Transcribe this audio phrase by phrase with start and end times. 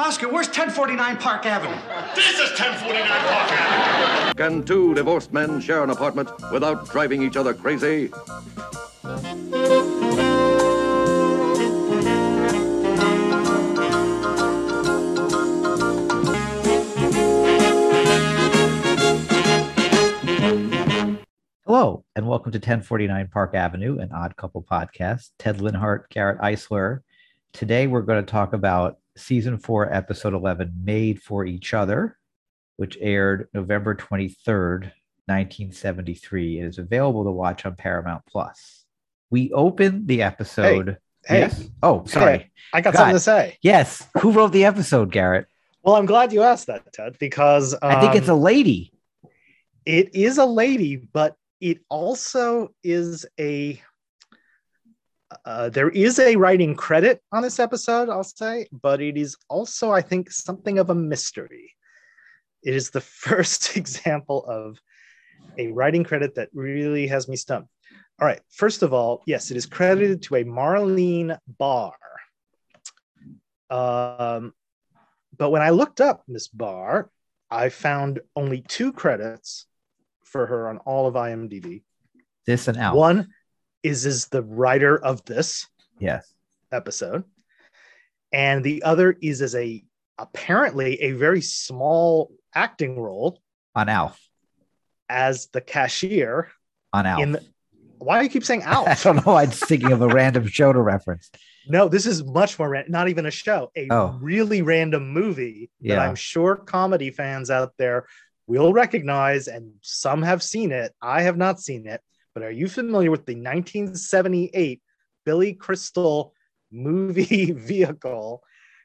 [0.00, 1.76] Oscar, where's 1049 Park Avenue?
[2.14, 4.34] This is 1049 Park Avenue.
[4.34, 8.10] Can two divorced men share an apartment without driving each other crazy?
[21.66, 25.32] Hello, and welcome to 1049 Park Avenue, an odd couple podcast.
[25.38, 27.00] Ted Linhart, Garrett Eisler.
[27.52, 32.16] Today we're going to talk about season four, episode 11, Made for Each Other,
[32.76, 34.92] which aired November 23rd,
[35.26, 36.60] 1973.
[36.60, 38.84] It is available to watch on Paramount Plus.
[39.30, 40.98] We open the episode.
[41.26, 41.68] Hey, yes.
[41.82, 42.38] Oh, sorry.
[42.38, 42.98] Hey, I got God.
[42.98, 43.58] something to say.
[43.62, 44.08] Yes.
[44.20, 45.46] Who wrote the episode, Garrett?
[45.82, 48.92] Well, I'm glad you asked that, Ted, because I think it's a um, lady.
[49.86, 53.80] it is a lady, but it also is a
[55.44, 59.90] uh, there is a writing credit on this episode, I'll say, but it is also,
[59.90, 61.74] I think, something of a mystery.
[62.62, 64.78] It is the first example of
[65.58, 67.70] a writing credit that really has me stumped.
[68.20, 71.94] All right, first of all, yes, it is credited to a Marlene Barr.
[73.70, 74.52] Um,
[75.38, 77.08] but when I looked up Miss Barr,
[77.50, 79.66] I found only two credits
[80.24, 81.82] for her on all of IMDb.
[82.46, 82.94] This and out.
[82.94, 83.28] One
[83.82, 85.66] is is the writer of this
[85.98, 86.32] Yes.
[86.72, 87.24] episode,
[88.32, 89.84] and the other is as a
[90.18, 93.40] apparently a very small acting role
[93.74, 94.20] On Alf.
[95.08, 96.48] as the cashier
[96.92, 97.20] On Alf.
[97.22, 97.44] in the.
[97.98, 98.88] Why do you keep saying Alf?
[98.88, 99.34] I don't know.
[99.36, 101.30] I'm thinking of a random show to reference.
[101.68, 104.18] no, this is much more ran- not even a show, a Oh.
[104.20, 108.06] really random movie that I'm sure comedy fans out there
[108.46, 110.92] will recognize, and some have seen it.
[111.02, 112.00] I have not seen it,
[112.34, 114.80] but are you familiar with the 1978
[115.24, 116.34] Billy Crystal
[116.70, 118.42] movie vehicle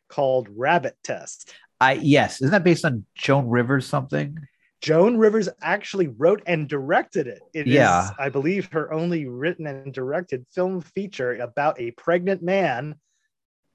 [0.09, 1.53] called Rabbit Test?
[1.79, 2.35] I yes.
[2.41, 4.37] Isn't that based on Joan Rivers something?
[4.81, 7.41] Joan Rivers actually wrote and directed it.
[7.53, 8.09] It is, Yeah.
[8.19, 12.95] I believe, her only written and directed film feature about a pregnant man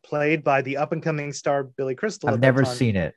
[0.05, 2.31] played by the up and coming star Billy Crystal.
[2.31, 3.15] I've never seen it.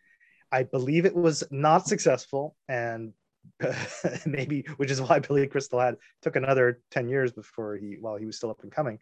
[0.52, 3.14] I believe it was not successful, and
[4.26, 8.26] maybe which is why Billy Crystal had took another ten years before he while he
[8.26, 9.00] was still up and coming.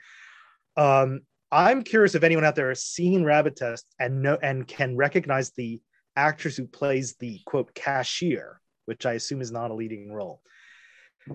[0.77, 1.21] Um,
[1.51, 5.51] I'm curious if anyone out there has seen Rabbit Test and know and can recognize
[5.51, 5.81] the
[6.15, 10.41] actress who plays the quote cashier, which I assume is not a leading role.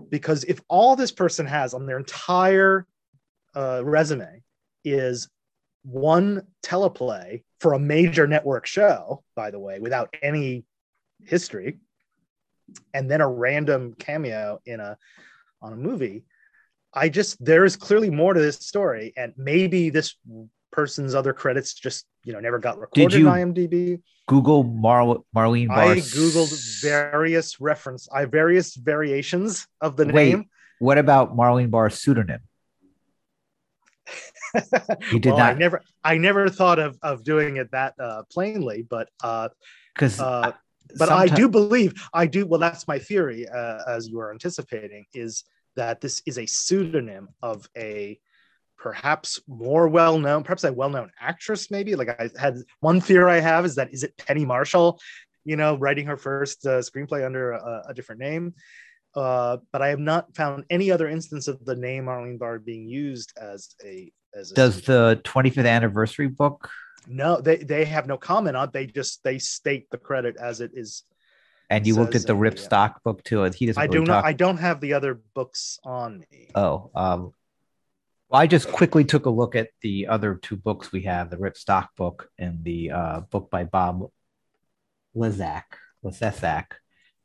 [0.08, 2.86] Because if all this person has on their entire
[3.54, 4.42] uh, resume
[4.84, 5.28] is
[5.82, 10.64] one teleplay for a major network show, by the way, without any
[11.22, 11.78] history,
[12.94, 14.96] and then a random cameo in a
[15.62, 16.24] on a movie,
[16.92, 20.14] I just there is clearly more to this story, and maybe this
[20.72, 24.00] person's other credits just you know never got recorded you- on IMDb.
[24.28, 25.78] Google Mar- Marlene Barr.
[25.92, 30.46] I googled various reference, I various variations of the Wait, name.
[30.80, 32.40] what about Marlene Barr's pseudonym?
[35.12, 38.22] You did well, I not never, I never thought of of doing it that uh,
[38.32, 39.48] plainly, but uh,
[39.94, 40.52] because uh,
[40.96, 42.46] but I do believe I do.
[42.46, 45.44] Well, that's my theory, uh, as you are anticipating, is
[45.76, 48.18] that this is a pseudonym of a
[48.78, 51.70] perhaps more well known, perhaps a well known actress.
[51.70, 55.00] Maybe like I had one theory I have is that is it Penny Marshall,
[55.44, 58.54] you know, writing her first uh, screenplay under a, a different name.
[59.14, 62.86] Uh, but I have not found any other instance of the name Marlene Barr being
[62.86, 66.68] used as a as a Does the 25th anniversary book
[67.08, 68.72] no they they have no comment on it.
[68.72, 71.04] they just they state the credit as it is
[71.70, 72.62] and you looked at the Rip yeah.
[72.62, 73.42] Stock book too?
[73.42, 73.80] And he doesn't.
[73.80, 74.14] I really do not.
[74.20, 76.48] talk- I don't have the other books on me.
[76.54, 77.32] Oh, um,
[78.28, 81.38] well, I just quickly took a look at the other two books we have: the
[81.38, 84.10] Rip Stock book and the uh, book by Bob
[85.16, 85.64] Lizak,
[86.04, 86.66] Lesesak.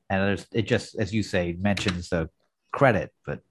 [0.10, 2.30] And there's it just, as you say, mentions the
[2.72, 3.42] credit, but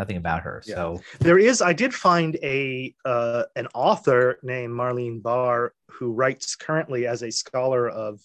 [0.00, 0.62] nothing about her.
[0.66, 0.74] Yeah.
[0.74, 1.62] So There is.
[1.62, 7.30] I did find a uh, an author named Marlene Barr who writes currently as a
[7.30, 8.20] scholar of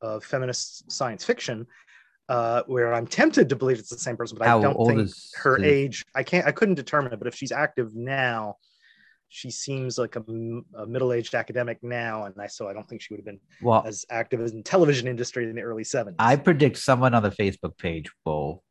[0.00, 1.66] of feminist science fiction.
[2.28, 5.00] Uh, where I'm tempted to believe it's the same person, but How I don't think
[5.00, 6.04] is her age.
[6.14, 6.46] I can't.
[6.46, 7.18] I couldn't determine it.
[7.18, 8.54] But if she's active now,
[9.28, 10.22] she seems like a
[10.86, 14.06] middle-aged academic now, and I so I don't think she would have been well, as
[14.10, 16.14] active in the television industry in the early '70s.
[16.20, 18.62] I predict someone on the Facebook page will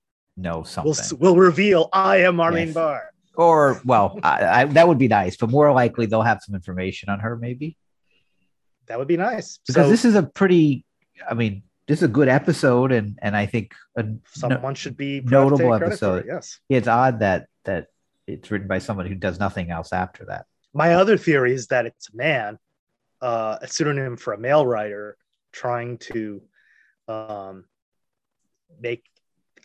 [0.41, 0.89] know something.
[0.89, 2.73] will s- will reveal I am Marlene Yes.
[2.75, 3.11] Barr.
[3.35, 7.09] or well, I, I, that would be nice, but more likely they'll have some information
[7.09, 7.77] on her, maybe.
[8.87, 9.59] That would be nice.
[9.67, 10.83] because so this is a pretty
[11.29, 14.95] i mean this is a good episode and and i think a, no, someone should
[14.97, 16.19] be notable take credit for episode.
[16.21, 16.59] it, Yes.
[16.69, 17.87] it's odd that that
[18.25, 21.85] it's written by someone who does nothing else after that My other theory is that
[21.85, 22.57] it's a man
[23.21, 25.17] uh, a pseudonym for a male writer
[25.51, 26.41] trying to
[27.09, 27.65] um,
[28.79, 29.03] make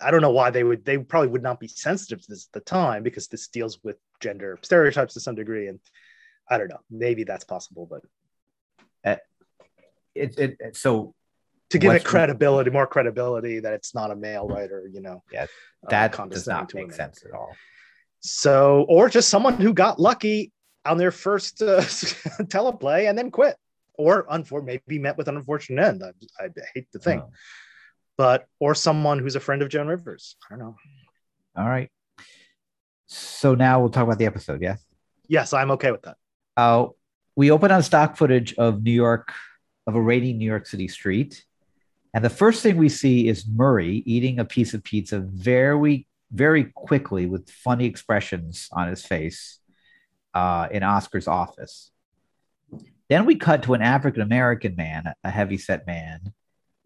[0.00, 2.52] I don't know why they would they probably would not be sensitive to this at
[2.52, 5.68] the time because this deals with gender stereotypes to some degree.
[5.68, 5.80] And
[6.50, 8.02] I don't know maybe that's possible but.
[10.14, 11.14] It, it, it- so.
[11.70, 15.44] To give it credibility more credibility that it's not a male writer you know Yeah,
[15.44, 17.56] uh, that does not make sense at all.
[18.20, 20.52] so or just someone who got lucky
[20.84, 21.80] on their first uh,
[22.44, 23.56] teleplay and then quit
[23.94, 26.04] or unfor- maybe met with an unfortunate end.
[26.04, 27.22] I, I hate to think.
[27.24, 27.30] Oh,
[28.16, 30.76] but or someone who's a friend of Joan Rivers I don't know
[31.56, 31.90] all right.
[33.06, 34.60] So now we'll talk about the episode.
[34.60, 34.84] Yes.
[35.28, 36.16] yes I'm okay with that
[36.56, 36.86] Uh,
[37.36, 39.32] we open on stock footage of New York,
[39.86, 41.44] of a rainy New York City street.
[42.12, 46.64] And the first thing we see is Murray eating a piece of pizza very, very
[46.64, 49.58] quickly with funny expressions on his face
[50.32, 51.90] uh, in Oscar's office.
[53.08, 56.32] Then we cut to an African American man, a heavyset man.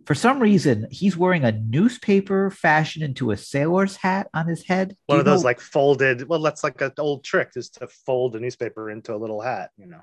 [0.09, 4.97] For some reason, he's wearing a newspaper fashioned into a sailor's hat on his head.
[5.05, 7.87] One you of those know- like folded well that's like an old trick is to
[7.89, 10.01] fold a newspaper into a little hat you know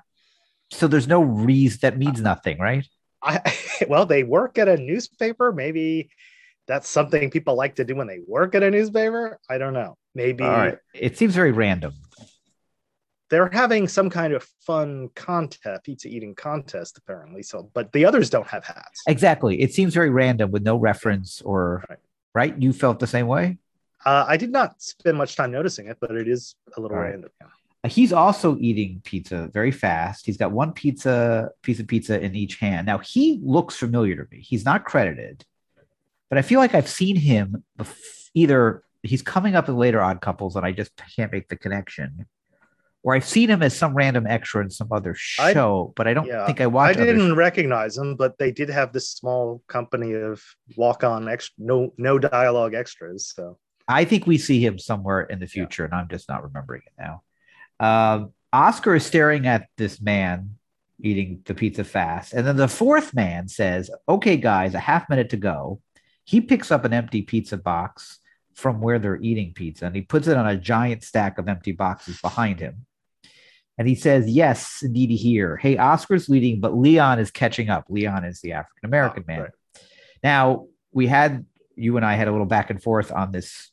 [0.70, 2.86] so there's no reason that means nothing, right?
[3.20, 3.52] I
[3.88, 6.10] well they work at a newspaper maybe
[6.68, 9.96] that's something people like to do when they work at a newspaper I don't know
[10.14, 10.78] maybe All right.
[10.94, 11.94] It seems very random.
[13.28, 18.30] They're having some kind of fun contest pizza eating contest apparently so but the others
[18.30, 19.60] don't have hats Exactly.
[19.60, 21.98] It seems very random with no reference or Right.
[22.34, 22.62] right.
[22.62, 23.58] You felt the same way.
[24.04, 27.10] uh, I did not spend much time noticing it but it is a little right.
[27.10, 27.46] random yeah.
[27.84, 30.24] Uh, He's also eating pizza very fast.
[30.26, 32.86] He's got one pizza piece of pizza in each hand.
[32.86, 34.40] Now he looks familiar to me.
[34.40, 35.44] He's not credited,
[36.28, 40.20] but I feel like I've seen him bef- either he's coming up in later odd
[40.20, 42.26] couples and I just can't make the connection.
[43.06, 46.12] Or I've seen him as some random extra in some other I- show, but I
[46.12, 46.98] don't yeah, think I I watched.
[46.98, 50.42] other didn't recognize them, but they did have this small company of
[50.76, 53.32] walk-on extra, no no dialogue extras.
[53.32, 56.82] So I think we see him somewhere in the future, and I'm just not remembering
[56.84, 57.22] it now.
[57.78, 60.56] Um, Oscar is staring at this man
[61.00, 65.30] eating the pizza fast, and then the fourth man says, "Okay, guys, a half minute
[65.30, 65.80] to go."
[66.24, 68.18] He picks up an empty pizza box
[68.54, 71.70] from where they're eating pizza, and he puts it on a giant stack of empty
[71.70, 72.84] boxes behind him.
[73.78, 75.56] And he says, Yes, indeed, here.
[75.56, 77.84] Hey, Oscar's leading, but Leon is catching up.
[77.88, 79.40] Leon is the African American Oh, man.
[79.42, 79.50] right.
[80.22, 81.44] Now, we had
[81.74, 83.70] you and I had a little back and forth on this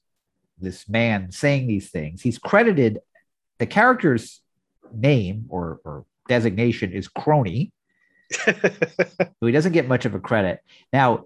[0.59, 2.21] this man saying these things.
[2.21, 3.00] He's credited
[3.59, 4.41] the character's
[4.94, 7.71] name or, or designation is crony,
[8.31, 8.51] so
[9.41, 10.59] he doesn't get much of a credit.
[10.91, 11.25] Now,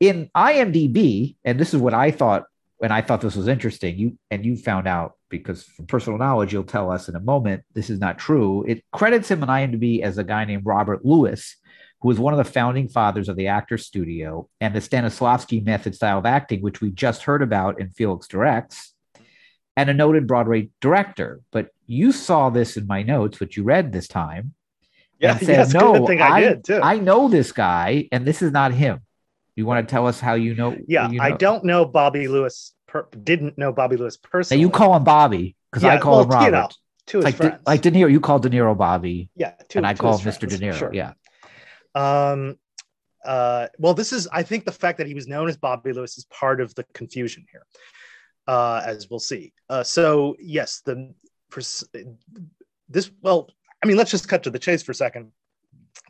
[0.00, 2.44] in IMDb, and this is what I thought
[2.78, 6.52] when I thought this was interesting, you and you found out because from personal knowledge,
[6.52, 8.64] you'll tell us in a moment this is not true.
[8.66, 11.56] It credits him on IMDb as a guy named Robert Lewis,
[12.00, 15.94] who was one of the founding fathers of the actor studio and the Stanislavski method
[15.94, 18.94] style of acting, which we just heard about in Felix Directs,
[19.76, 21.40] and a noted Broadway director.
[21.52, 24.54] But you saw this in my notes, which you read this time.
[25.18, 26.80] yeah, and said, yes, no, I, did too.
[26.82, 29.00] I know this guy, and this is not him.
[29.56, 30.76] You want to tell us how you know?
[30.86, 32.74] yeah, you I don't know Bobby Lewis.
[32.86, 34.60] Per- didn't know Bobby Lewis Now personally.
[34.60, 36.44] you call him Bobby because I Yeah, call him Robert.
[36.44, 36.68] you know,
[37.06, 39.86] to his like, De, like De Niro, you call De Niro Bobby, yeah, to, and
[39.86, 40.48] I call Mr.
[40.48, 40.74] De Niro.
[40.78, 40.94] sure.
[40.94, 41.12] Yeah,
[41.94, 42.58] Um,
[43.24, 46.16] uh, well, this is, I think the fact that he was known as Bobby Lewis
[46.18, 47.66] is part of the confusion here,
[48.46, 49.52] uh, as we'll see.
[49.68, 51.12] Uh, so, yes, the
[52.88, 53.48] this, well,
[53.82, 55.32] I mean, let's just cut to the chase for a second.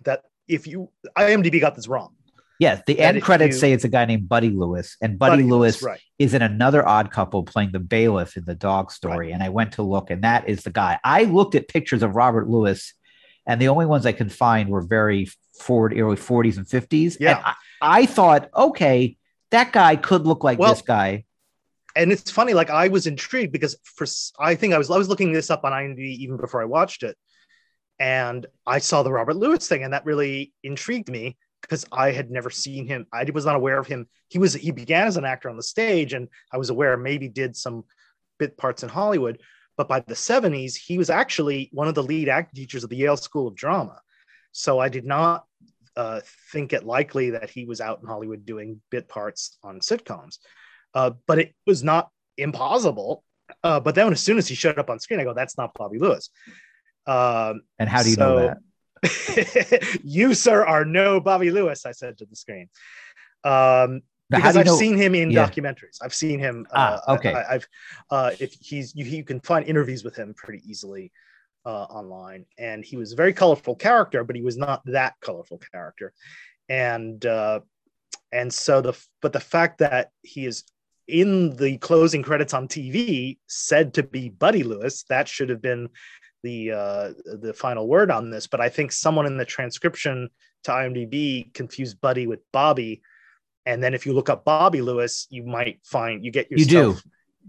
[0.04, 2.14] That if you, IMDb got this wrong.
[2.58, 2.82] Yes.
[2.86, 5.82] The That end credits you- say it's a guy named Buddy Lewis, and Buddy, Lewis
[5.82, 6.00] right?
[6.18, 9.32] is in another odd couple playing the bailiff in the dog story.
[9.32, 10.98] And I went to look, and that is the guy.
[11.04, 12.94] I looked at pictures of Robert Lewis,
[13.46, 15.28] and the only ones I could find were very
[15.60, 17.16] forward, early 40s and 50s.
[17.20, 17.36] Yeah.
[17.36, 17.54] And I,
[18.02, 19.16] I thought, okay,
[19.50, 21.24] that guy could look like Well, this guy.
[21.94, 24.06] and it's funny like i was intrigued because for
[24.40, 27.02] i think i was i was looking this up on imdb even before i watched
[27.04, 27.16] it
[27.98, 32.30] and i saw the robert lewis thing and that really intrigued me because i had
[32.30, 35.24] never seen him i was not aware of him he was he began as an
[35.24, 37.84] actor on the stage and i was aware maybe did some
[38.38, 39.40] bit parts in hollywood
[39.76, 42.96] but by the 70s he was actually one of the lead acting teachers of the
[42.96, 44.00] yale school of drama
[44.52, 45.44] so i did not
[45.96, 46.20] uh,
[46.52, 50.36] think it likely that he was out in hollywood doing bit parts on sitcoms
[50.96, 53.22] uh, but it was not impossible.
[53.62, 55.74] Uh, but then as soon as he showed up on screen, I go, "That's not
[55.74, 56.30] Bobby Lewis."
[57.06, 58.58] Um, And how do you know that?
[60.04, 61.86] you, sir, are no Bobby Lewis.
[61.86, 62.68] I said to the screen.
[63.44, 64.76] Um, because I've know?
[64.76, 65.46] seen him in Yeah.
[65.46, 65.98] documentaries.
[66.02, 66.66] I've seen him.
[66.72, 67.32] Ah, uh, okay.
[67.32, 67.66] I, have
[68.10, 71.12] uh, if he's you, you can find interviews with him pretty easily.
[71.66, 75.60] uh, online, and he was a very colorful character, but he was not that colorful
[75.72, 76.12] character,
[76.68, 77.58] and uh,
[78.30, 80.62] and so the but the fact that he is
[81.08, 85.88] in the closing credits on TV said to be Buddy Lewis, that should have been
[86.42, 88.46] the uh, the final word on this.
[88.46, 90.30] But I think someone in the transcription
[90.64, 93.02] to IMDb confused Buddy with Bobby,
[93.64, 96.96] and then if you look up Bobby Lewis, you might find you get You do.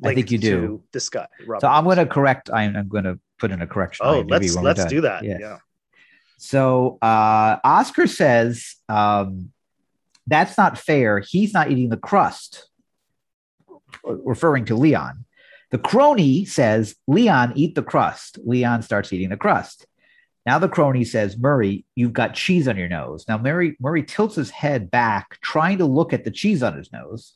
[0.03, 0.83] I think you do.
[0.91, 1.27] This guy.
[1.45, 2.49] Robert So I'm going to correct.
[2.53, 4.05] I'm, I'm going to put in a correction.
[4.05, 5.23] Oh, let's let's do that.
[5.23, 5.39] Yes.
[5.41, 5.57] Yeah.
[6.37, 9.51] So uh, Oscar says um,
[10.27, 11.19] that's not fair.
[11.19, 12.69] He's not eating the crust,
[14.03, 15.25] referring to Leon.
[15.71, 18.39] The crony says, Leon, eat the crust.
[18.45, 19.85] Leon starts eating the crust.
[20.45, 23.25] Now the crony says, Murray, you've got cheese on your nose.
[23.27, 26.91] Now Murray, Murray tilts his head back, trying to look at the cheese on his
[26.93, 27.33] nose.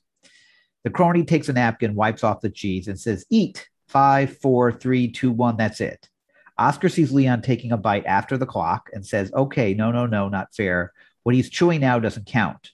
[0.84, 3.68] The crony takes a napkin, wipes off the cheese, and says, Eat.
[3.88, 5.58] Five, four, three, two, one.
[5.58, 6.08] That's it.
[6.58, 10.30] Oscar sees Leon taking a bite after the clock and says, Okay, no, no, no,
[10.30, 10.94] not fair.
[11.24, 12.72] What he's chewing now doesn't count.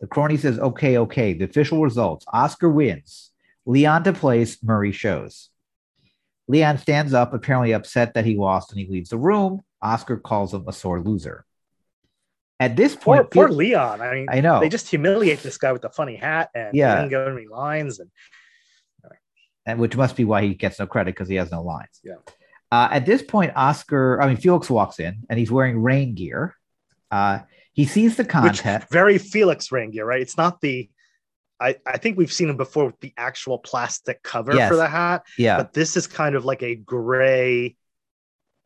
[0.00, 1.32] The crony says, Okay, okay.
[1.32, 3.29] The official results Oscar wins.
[3.66, 5.50] Leon to place, Murray shows.
[6.48, 9.60] Leon stands up, apparently upset that he lost, and he leaves the room.
[9.82, 11.44] Oscar calls him a sore loser.
[12.58, 14.00] At this Poor, point, poor Leon.
[14.02, 14.60] I mean, I know.
[14.60, 16.96] they just humiliate this guy with the funny hat and Yeah.
[16.96, 18.00] he didn't go any lines.
[18.00, 18.10] And
[19.66, 22.00] and which must be why he gets no credit because he has no lines.
[22.02, 22.14] Yeah.
[22.72, 26.54] Uh, at this point, Oscar, I mean, Felix walks in and he's wearing rain gear.
[27.10, 27.40] Uh,
[27.72, 28.30] he sees the which
[28.62, 28.90] contest.
[28.90, 30.20] very Felix rain gear, right?
[30.20, 30.90] It's not the.
[31.60, 34.70] I, I think we've seen him before with the actual plastic cover Yes.
[34.70, 35.58] for the hat, yeah.
[35.58, 37.76] but this is kind of like a gray,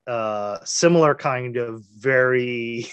[0.07, 2.87] uh, similar kind of very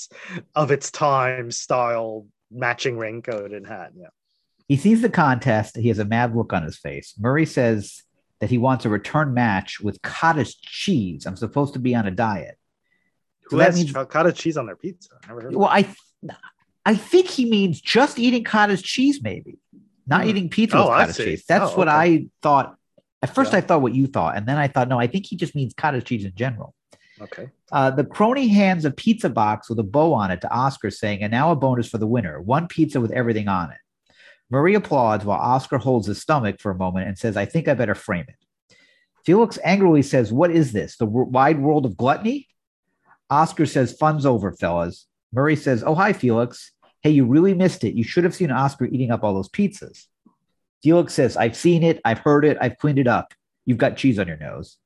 [0.54, 3.92] of its time style matching raincoat and hat.
[3.96, 4.08] Yeah.
[4.68, 5.76] He sees the contest.
[5.76, 7.14] He has a mad look on his face.
[7.18, 8.02] Murray says
[8.40, 11.24] that he wants a return match with cottage cheese.
[11.26, 12.58] I'm supposed to be on a diet.
[13.44, 15.08] Who that has means- cottage cheese on their pizza?
[15.24, 15.88] I never heard of Well, I,
[16.88, 19.58] I think he means just eating cottage cheese, maybe
[20.06, 20.28] not Hmm.
[20.30, 21.44] eating pizza Oh, with cottage cheese.
[21.46, 21.96] That's Oh, what okay.
[21.96, 22.76] I thought.
[23.20, 23.58] At first, Yeah.
[23.58, 25.74] I thought what you thought, and then I thought, no, I think he just means
[25.74, 26.72] cottage cheese in general.
[27.20, 27.50] Okay.
[27.72, 31.20] Uh, the crony hands a pizza box with a bow on it to Oscar, saying,
[31.22, 33.78] and now a bonus for the winner one pizza with everything on it.
[34.50, 37.74] Murray applauds while Oscar holds his stomach for a moment and says, I think I
[37.74, 38.76] better frame it.
[39.26, 40.96] Felix angrily says, What is this?
[40.96, 42.46] The w- wide world of gluttony?
[43.28, 45.06] Oscar says, Fun's over, fellas.
[45.34, 46.72] Murray says, Oh, hi, Felix.
[47.02, 47.94] Hey, you really missed it.
[47.94, 50.06] You should have seen Oscar eating up all those pizzas.
[50.82, 52.00] Felix says, I've seen it.
[52.04, 52.58] I've heard it.
[52.60, 53.34] I've cleaned it up.
[53.66, 54.76] You've got cheese on your nose.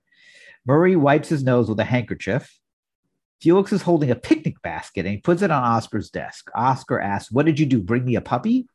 [0.66, 2.59] Murray wipes his nose with a handkerchief.
[3.40, 6.50] Felix is holding a picnic basket and he puts it on Oscar's desk.
[6.54, 7.83] Oscar asks, What did you do?
[7.83, 8.69] Bring me a puppy?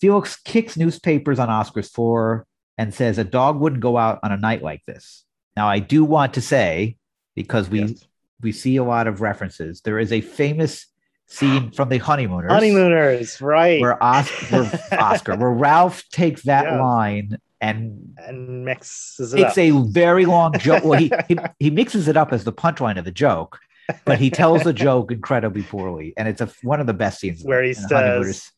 [0.00, 4.36] Felix kicks newspapers on Oscar's floor and says, A dog wouldn't go out on a
[4.36, 5.24] night like this.
[5.56, 6.96] Now, I do want to say,
[7.34, 8.04] because we, Yes.
[8.40, 10.86] we see a lot of references, there is a famous
[11.28, 13.80] scene from the Honeymooners Honeymooners, right?
[13.80, 16.82] where Oscar, where, Oscar, where Ralph takes that Yeah.
[16.82, 19.58] line and and mixes it it's up.
[19.58, 20.84] a very long joke.
[20.84, 23.58] Well, he, he he mixes it up as the punchline of the joke,
[24.04, 27.42] but he tells the joke incredibly poorly, and it's a one of the best scenes
[27.42, 28.52] Where he says-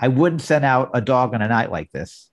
[0.00, 2.28] "I wouldn't send out a dog on a night like this.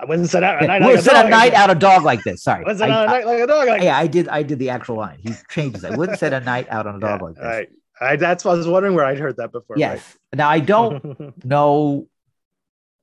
[0.00, 2.42] I wouldn't set out a night wouldn't a night out a dog like this.
[2.44, 3.66] Sorry, wouldn't set out a night like a dog.
[3.66, 4.28] Like yeah, I did.
[4.28, 5.18] I did the actual line.
[5.22, 5.82] He changes.
[5.82, 5.92] it.
[5.92, 7.44] I wouldn't send a night out on a dog Yeah, like this.
[7.44, 7.68] Right.
[8.00, 9.76] I, that's what I was wondering where I'd heard that before.
[9.78, 10.16] Yes.
[10.32, 12.08] Now I don't know.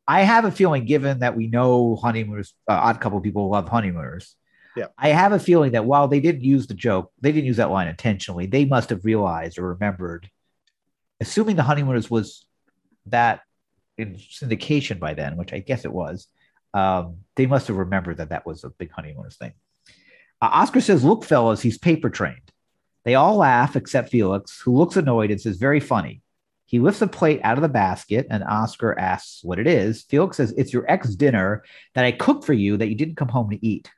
[0.08, 4.36] I have a feeling, given that we know honeymooners, uh, odd couple people love honeymooners.
[4.76, 4.88] Yeah.
[4.98, 7.72] I have a feeling that while they didn't use the joke, they didn't use that
[7.72, 8.46] line intentionally.
[8.46, 10.30] They must have realized or remembered,
[11.20, 12.46] assuming the honeymooners was
[13.08, 13.42] that
[13.98, 16.28] in syndication by then, which I guess it was.
[16.74, 19.54] Um, they must have remembered that that was a big honeymooners thing.
[20.42, 22.52] Uh, Oscar says, "Look, fellas, he's paper trained."
[23.06, 26.22] They all laugh except Felix, who looks annoyed and says, "Very funny."
[26.66, 30.04] He lifts a plate out of the basket, and Oscar asks what it is.
[30.04, 33.30] Felix says, It's your ex dinner that I cooked for you that you didn't come
[33.30, 33.90] home to eat.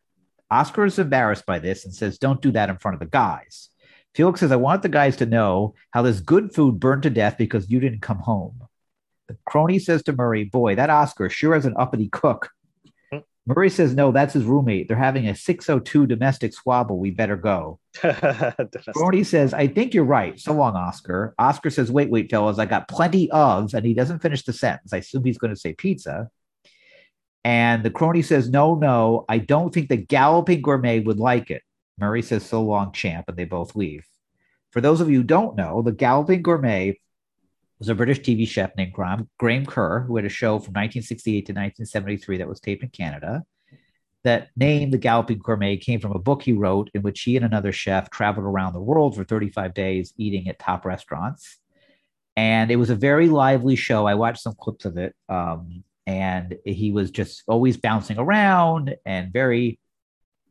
[0.52, 3.70] Oscar is embarrassed by this and says, Don't do that in front of the guys.
[4.14, 7.38] Felix says, I want the guys to know how this good food burned to death
[7.38, 8.62] because you didn't come home.
[9.28, 12.50] The crony says to Murray, Boy, that Oscar sure is an uppity cook.
[13.48, 14.88] Murray says, No, that's his roommate.
[14.90, 17.00] They're having a 602 domestic squabble.
[17.00, 17.80] We better go.
[18.94, 20.38] Brody says, I think you're right.
[20.38, 21.34] So long, Oscar.
[21.40, 24.92] Oscar says, Wait, wait, fellas, I got plenty of, and he doesn't finish the sentence.
[24.92, 26.30] I assume he's going to say pizza.
[27.46, 31.64] And the crony says, No, no, I don't think the galloping gourmet would like it.
[31.98, 34.06] Murray says, So long, champ, and they both leave.
[34.72, 37.00] For those of you who don't know, the galloping gourmet
[37.80, 41.46] was a British TV chef named Graham, Graham Kerr, who had a show from 1968
[41.46, 43.44] to 1973 that was taped in Canada.
[44.24, 47.46] that name, The Galloping Gourmet, came from a book he wrote in which he and
[47.46, 51.60] another chef traveled around the world for 35 days eating at top restaurants.
[52.36, 54.06] And it was a very lively show.
[54.06, 55.16] I watched some clips of it.
[55.30, 59.80] Um, and he was just always bouncing around and very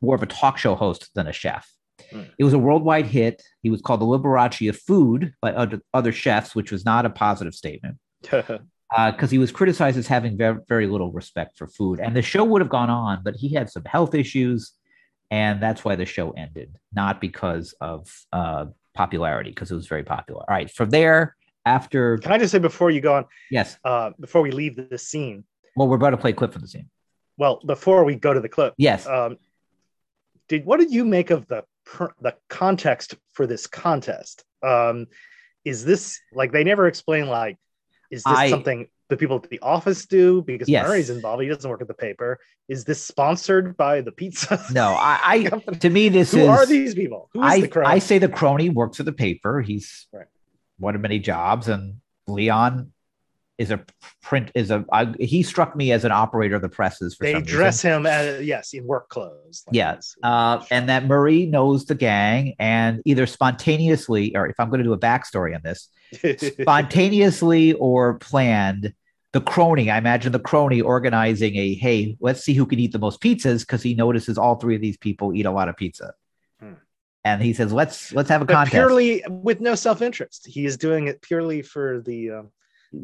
[0.01, 1.76] more of a talk show host than a chef.
[2.11, 2.23] Hmm.
[2.39, 3.43] It was a worldwide hit.
[3.63, 7.11] He was called the Liberace of food by other, other chefs, which was not a
[7.11, 7.99] positive statement
[8.31, 12.01] because he was criticized as having very, very little respect for food.
[12.01, 14.73] And the show would have gone on, but he had some health issues,
[15.31, 20.05] and that's why the show ended, not because of uh, popularity, because it was very
[20.05, 20.41] popular.
[20.41, 24.11] All right, from there, after Can I just say before you go on, yes, uh,
[24.21, 25.45] before we leave the scene,
[25.75, 26.89] well, we're about to play a clip from the scene.
[27.37, 29.37] well, before we go to the clip, Yes, um,
[30.49, 34.45] did what did you make of the per, the context for this contest?
[34.63, 35.07] Um,
[35.65, 37.57] is this like they never explain like
[38.11, 40.87] is this I- something the people at the office do because Yes.
[40.87, 41.41] Murray's involved?
[41.43, 42.39] He doesn't work at the paper.
[42.69, 44.61] Is this sponsored by the pizza?
[44.73, 47.31] no, I, I to me this Who is who are these people?
[47.33, 47.87] Who is I, the crowd?
[47.87, 49.61] I say the crony works at the paper.
[49.63, 50.27] He's Right.
[50.79, 52.93] one of many jobs, and Leon
[53.59, 53.83] is a
[54.23, 57.41] print is a I, he struck me as an operator of the presses for they
[57.41, 58.01] dress reason.
[58.01, 59.65] him as yes in work clothes.
[59.67, 60.17] like this.
[60.23, 64.85] Uh, and that Murray knows the gang, and either spontaneously, or if I'm going to
[64.85, 65.89] do a backstory on this,
[66.63, 68.93] spontaneously or planned,
[69.33, 72.99] the crony, I imagine the crony organizing a hey, let's see who can eat the
[72.99, 76.13] most pizzas because he notices all three of these people eat a lot of pizza.
[76.61, 76.75] Hmm.
[77.25, 80.47] And he says, "Let's let's have a but contest purely with no self-interest.
[80.47, 82.51] He is doing it purely for the um,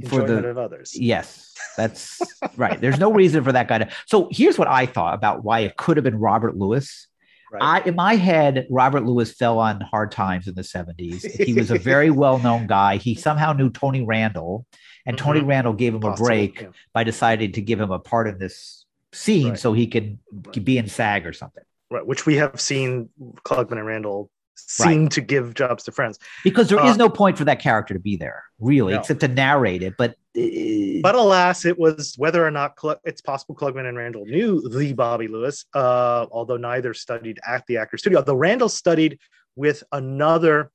[0.09, 0.99] for the of others.
[0.99, 2.21] Yes, that's
[2.57, 2.81] right.
[2.81, 3.89] There's no reason for that guy to.
[4.07, 7.07] So here's what I thought about why it could have been Robert Lewis.
[7.53, 7.63] Right.
[7.85, 11.31] I, in my head, Robert Lewis fell on hard times in the 70s.
[11.45, 12.97] He was a very well known guy.
[12.97, 14.65] He somehow knew Tony Randall,
[15.05, 15.49] and Tony Mhm.
[15.49, 16.69] Randall gave him a break yeah.
[16.95, 19.59] by deciding to give him a part in this scene Right.
[19.59, 20.19] so he could
[20.65, 21.63] be in SAG or something.
[21.91, 23.11] right, which we have seen
[23.45, 26.19] Klugman and Randall seem to give jobs to friends.
[26.45, 29.01] Because there is Uh, no point for that character to be there, really, No.
[29.01, 29.95] except to narrate it.
[29.99, 34.69] But, uh, But alas, it was whether or not it's possible Klugman and Randall knew
[34.69, 38.23] the Bobby Lewis, uh, although neither studied at the Actor Studio.
[38.23, 39.19] Though Randall studied
[39.57, 40.71] with another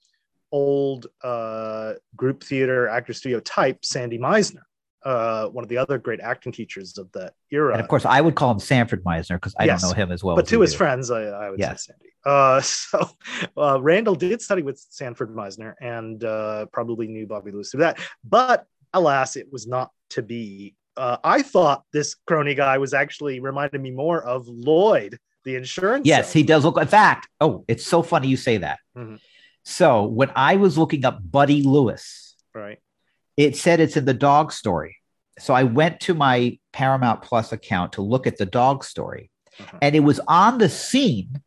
[0.52, 4.62] old uh, group theater actor studio type, Sandy Meisner,
[5.08, 7.72] uh, one of the other great acting teachers of that era.
[7.74, 9.82] and of course, I would call him Sanford Meisner because I Yes.
[9.82, 10.36] don't know him as well.
[10.36, 10.78] but as to his do.
[10.78, 11.86] friends, I, I would Yes.
[11.86, 12.14] say Sandy.
[12.26, 13.10] Uh, so
[13.58, 18.00] uh, Randall did study with Sanford Meisner and uh, probably knew Bobby Lewis through that.
[18.24, 20.76] But alas, it was not to be.
[20.98, 26.06] Uh, I thought this crony guy was actually reminded me more of Lloyd, the insurance.
[26.08, 26.78] Yes, he does look.
[26.82, 28.80] In fact, oh, it's so funny you say that.
[28.98, 29.20] Mhm.
[29.64, 32.80] So when I was looking up Buddy Lewis, right.
[33.38, 34.97] it said it's in the dog story.
[35.40, 39.78] So I went to my Paramount Plus account to look at the dog story, Mhm.
[39.82, 41.42] and it was on the scene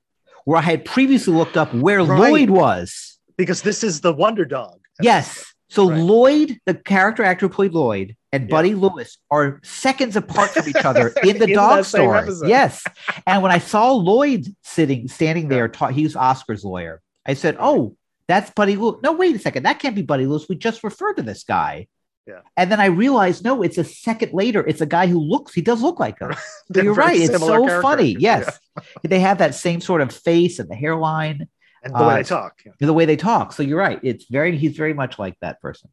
[0.44, 2.30] where I had previously looked up where Right.
[2.30, 3.18] Lloyd was.
[3.36, 4.78] Because this is the Wonder Dog.
[5.00, 5.44] Yes.
[5.68, 5.98] So Right.
[6.00, 8.50] Lloyd, the character actor who played Lloyd, and Yeah.
[8.50, 12.28] Buddy Lewis are seconds apart from each other in the In dog story.
[12.44, 12.82] Yes.
[13.26, 17.00] And when I saw Lloyd sitting, standing there, ta- he was Oscar's lawyer.
[17.26, 17.96] I said, "Oh,
[18.28, 19.62] that's Buddy Lewis." No, wait a second.
[19.64, 20.46] That can't be Buddy Lewis.
[20.48, 21.86] We just referred to this guy.
[22.26, 22.40] Yeah.
[22.56, 24.64] And then I realized, no, it's a second later.
[24.66, 25.52] It's a guy who looks.
[25.54, 26.32] He does look like him.
[26.68, 27.18] They're You're right.
[27.18, 28.16] It's so character funny.
[28.18, 28.60] Yes.
[29.02, 31.48] They have that same sort of face and the hairline.
[31.82, 32.60] And the way Uh, they talk.
[32.64, 32.72] yeah.
[32.78, 33.52] the way they talk.
[33.52, 33.98] So you're right.
[34.02, 35.90] It's very he's very much like that person.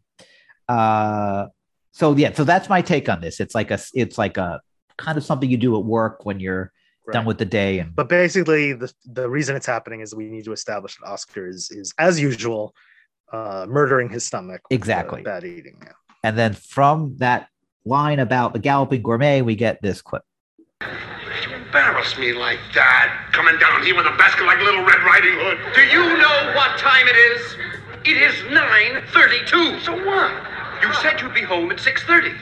[0.68, 1.48] Uh
[1.94, 3.40] so yeah, so that's my take on this.
[3.40, 4.62] It's like a it's like a
[4.98, 6.72] kind of something you do at work when you're
[7.14, 10.44] done with the day and But basically, the, the reason it's happening is we need
[10.44, 12.76] to establish that Oscar is, is as usual,
[13.32, 14.60] uh, murdering his stomach.
[14.66, 15.22] uh, Exactly.
[15.22, 15.78] bad eating.
[15.82, 15.94] Yeah.
[16.28, 17.48] And then from that
[17.86, 20.24] line about the galloping gourmet, we get this clip.
[20.82, 23.30] You embarrass me like that.
[23.32, 25.58] Coming down here with a basket like Little Red Riding Hood.
[25.74, 27.56] Do you know what time it is?
[28.04, 29.86] It is 9.32.
[29.86, 30.32] So what?
[30.84, 32.36] You said you'd be home at 6.30.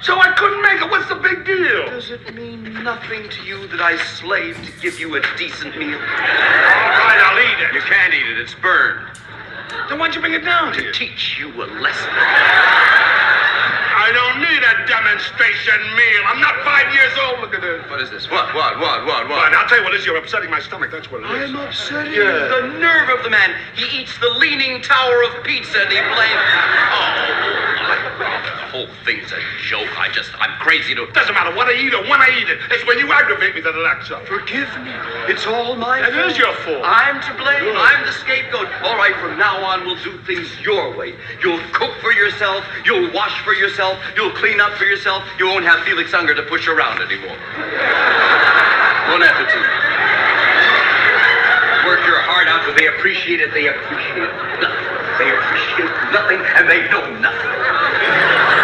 [0.00, 0.90] So I couldn't make it.
[0.90, 1.90] What's the big deal?
[1.90, 5.92] Does it mean nothing to you that I slaved to give you a decent meal?
[5.92, 7.74] All right, I'll eat it.
[7.74, 8.38] You can't eat it.
[8.40, 9.08] It's burned.
[9.90, 10.92] Then why'd you bring it down To here?
[10.92, 12.10] teach you a lesson.
[14.06, 16.22] I don't need a demonstration meal.
[16.26, 17.40] I'm not five years old.
[17.40, 17.82] Look at this.
[17.90, 18.30] What is this?
[18.30, 20.06] What, what, what, what, Well, I'll tell you what it is.
[20.06, 20.92] You're upsetting my stomach.
[20.92, 21.50] That's what it is.
[21.50, 22.46] I'm upsetting Yeah.
[22.46, 23.50] The nerve of the man.
[23.74, 26.46] He eats the leaning tower of pizza and he blames.
[26.94, 27.75] Oh.
[28.18, 29.88] The whole thing's a joke.
[29.98, 31.06] I just, I'm crazy to.
[31.12, 32.58] Doesn't matter what I eat or when I eat it.
[32.70, 34.24] It's when you aggravate me that it acts up.
[34.26, 34.90] Forgive me.
[35.28, 36.30] It's all my It fault.
[36.32, 36.80] is your fault.
[36.84, 37.60] I'm to blame.
[37.60, 37.76] Good.
[37.76, 38.68] I'm the scapegoat.
[38.84, 41.14] All right, from now on, we'll do things your way.
[41.44, 42.64] You'll cook for yourself.
[42.84, 43.98] You'll wash for yourself.
[44.16, 45.22] You'll clean up for yourself.
[45.38, 47.36] You won't have Felix Unger to push around anymore.
[49.12, 49.62] Bon appetit.
[51.84, 53.52] Work your heart out, but they appreciate it.
[53.52, 54.85] They appreciate nothing.
[55.18, 58.56] They appreciate nothing, and they know nothing.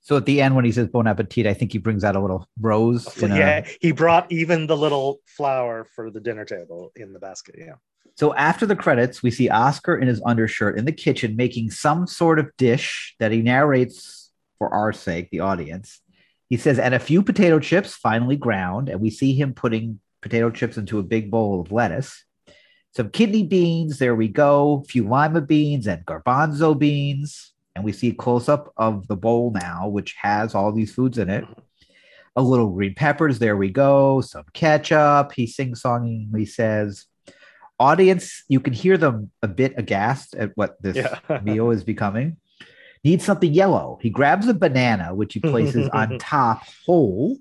[0.00, 2.20] So at the end, when he says "Bon appetit," I think he brings out a
[2.20, 3.06] little rose.
[3.22, 7.18] in a- yeah, he brought even the little flower for the dinner table in the
[7.18, 7.56] basket.
[7.58, 7.74] Yeah.
[8.14, 12.06] So after the credits, we see Oscar in his undershirt in the kitchen making some
[12.06, 16.00] sort of dish that he narrates for our sake, the audience.
[16.48, 20.50] He says, and a few potato chips finely ground, and we see him putting potato
[20.50, 22.24] chips into a big bowl of lettuce.
[22.94, 27.52] Some kidney beans, there we go, a few lima beans and garbanzo beans.
[27.76, 31.16] And we see a close up of the bowl now, which has all these foods
[31.18, 31.44] in it.
[32.34, 35.32] A little green peppers, there we go, some ketchup.
[35.32, 37.06] He sing songingly says,
[37.78, 41.40] audience, you can hear them a bit aghast at what this Yeah.
[41.42, 42.36] meal is becoming.
[43.04, 43.98] Needs something yellow.
[44.02, 47.36] He grabs a banana, which he places on top whole.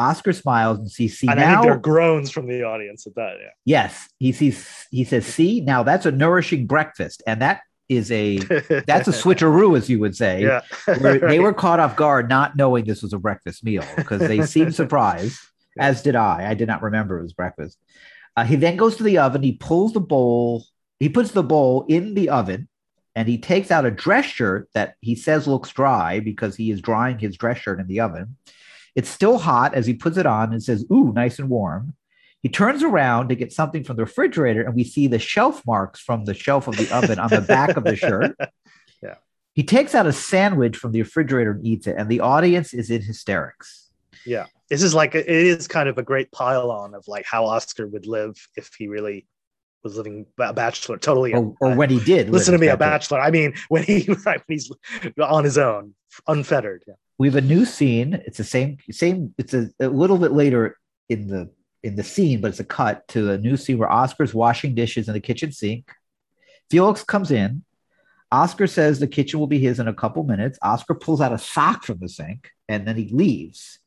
[0.00, 1.50] Oscar smiles and sees, see and I now.
[1.54, 3.34] think there are groans from the audience at that.
[3.40, 3.48] Yeah.
[3.64, 4.86] yes, he sees.
[4.90, 8.38] He says, "See, now that's a nourishing breakfast, and that is a
[8.86, 10.42] that's a switcheroo, as you would say.
[10.50, 10.60] Yeah.
[10.98, 14.42] where they were caught off guard, not knowing this was a breakfast meal because they
[14.42, 15.38] seemed surprised,
[15.78, 16.48] as did I.
[16.50, 17.78] I did not remember it was breakfast.
[18.36, 19.42] Uh, he then goes to the oven.
[19.42, 20.64] He pulls the bowl.
[21.00, 22.68] He puts the bowl in the oven,
[23.16, 26.80] and he takes out a dress shirt that he says looks dry because he is
[26.80, 28.36] drying his dress shirt in the oven.
[28.94, 31.94] It's still hot as he puts it on and says, "Ooh, nice and warm."
[32.42, 36.00] He turns around to get something from the refrigerator, and we see the shelf marks
[36.00, 38.36] from the shelf of the oven on the back of the shirt.
[39.02, 39.14] Yeah.
[39.54, 42.90] He takes out a sandwich from the refrigerator and eats it, and the audience is
[42.90, 43.88] in hysterics.
[44.26, 44.44] Yeah.
[44.68, 47.86] This is like, it is kind of a great pile on of like how Oscar
[47.86, 49.26] would live if he really
[49.82, 50.98] was living a bachelor.
[50.98, 51.32] Totally.
[51.32, 52.30] Or, or when he did.
[52.30, 53.20] Listen to me, as a bachelor.
[53.20, 54.70] I mean, when he right, when he's
[55.20, 55.94] on his own,
[56.28, 56.84] unfettered.
[56.86, 56.94] Yeah.
[57.20, 58.14] We have a new scene.
[58.24, 59.34] It's the same, same.
[59.36, 60.78] It's a, a little bit later
[61.10, 61.50] in the
[61.82, 65.06] in the scene, but it's a cut to a new scene where Oscar's washing dishes
[65.06, 65.92] in the kitchen sink.
[66.70, 67.62] Felix comes in.
[68.32, 70.58] Oscar says the kitchen will be his in a couple minutes.
[70.62, 73.80] Oscar pulls out a sock from the sink and then he leaves.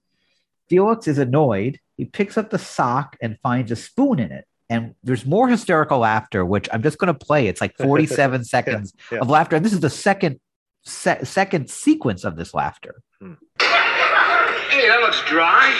[0.70, 1.80] Felix is annoyed.
[1.98, 4.46] He picks up the sock and finds a spoon in it.
[4.70, 7.48] And there's more hysterical laughter, which I'm just going to play.
[7.48, 9.22] It's like 47 seconds yeah.
[9.22, 9.56] of laughter.
[9.56, 10.40] And this is the second
[10.84, 13.02] se- second sequence of this laughter.
[13.20, 13.34] Hmm.
[14.70, 15.74] Hey, that looks dry.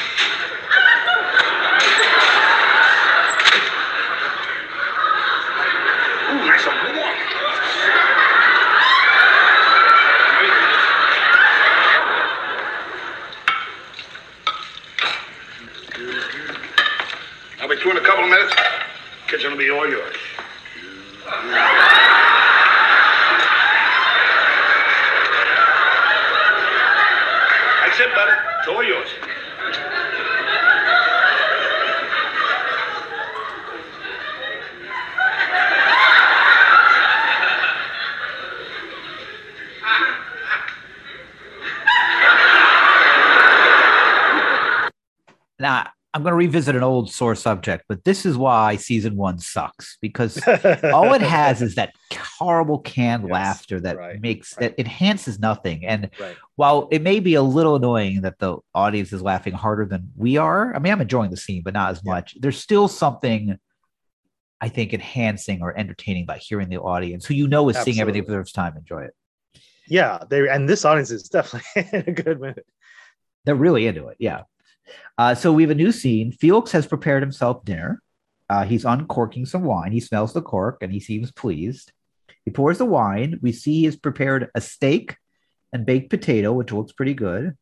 [6.32, 7.18] Ooh, nice and warm.
[17.62, 18.54] I'll be through in a couple of minutes.
[19.28, 20.16] Kitchen will be all yours.
[28.04, 28.32] That's it, buddy.
[28.60, 29.10] It's all yours.
[45.60, 49.40] Now, I'm going to revisit an old sore subject, but this is why season one
[49.40, 50.38] sucks because
[50.84, 51.94] all it has is that
[52.44, 54.76] horrible canned Yes, laughter that right, makes right.
[54.76, 55.86] that enhances nothing.
[55.86, 56.36] And Right.
[56.56, 60.38] while it may be a little annoying that the audience is laughing harder than we
[60.38, 62.14] are, I mean, I'm enjoying the scene, but not as Yeah.
[62.14, 62.36] much.
[62.40, 63.58] There's still something
[64.62, 68.24] I think enhancing or entertaining by hearing the audience who you know is seeing everything
[68.24, 69.16] for the first time enjoy it.
[69.88, 70.20] yeah.
[70.30, 72.64] They and this audience is definitely in a good mood.
[73.46, 74.18] They're really into it.
[74.20, 74.44] Yeah.
[75.18, 76.32] Uh, so we have a new scene.
[76.32, 78.02] Felix has prepared himself dinner.
[78.50, 79.92] Uh, he's uncorking some wine.
[79.92, 81.92] He smells the cork and he seems pleased.
[82.46, 83.40] He pours the wine.
[83.42, 85.18] We see he has prepared a steak
[85.72, 87.58] and baked potato, which looks pretty good.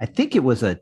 [0.00, 0.80] I think it was a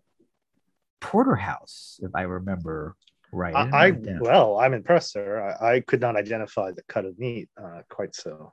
[1.01, 2.97] porterhouse, if I remember
[3.33, 3.55] right.
[3.55, 4.19] I, I write it down.
[4.21, 5.57] well, I'm impressed, sir.
[5.61, 8.53] I, I could not identify the cut of meat uh, quite so.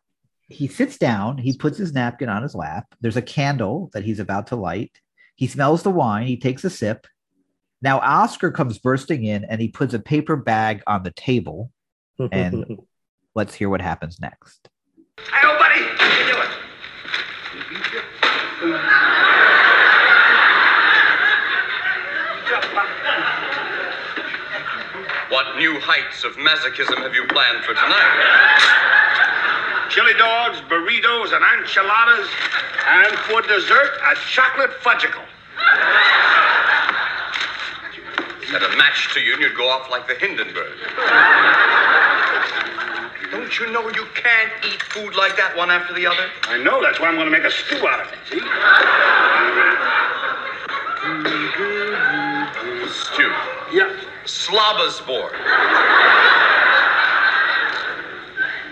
[0.50, 1.38] he sits down.
[1.38, 2.86] He puts his napkin on his lap.
[3.02, 4.92] There's a candle that he's about to light.
[5.36, 6.28] He smells the wine.
[6.28, 7.08] He takes a sip.
[7.82, 11.72] Now Oscar comes bursting in and he puts a paper bag on the table.
[12.32, 12.66] And-
[13.36, 14.70] Let's hear what happens next.
[15.32, 16.50] Hey, old buddy, how you doing?
[25.30, 28.14] What new heights of masochism have you planned for tonight?
[29.90, 32.28] Chili dogs, burritos, and enchiladas,
[32.88, 35.26] and for dessert, a chocolate Fudgsicle.
[38.52, 40.74] Set a match to you and you'd go off like the Hindenburg.
[43.34, 46.30] Don't you know you can't eat food like that one after the other?
[46.44, 48.38] I know, that's why I'm going to make a stew out of it, see?
[52.94, 53.34] Stu.
[53.74, 53.90] Yeah.
[54.26, 55.34] Slobbersport.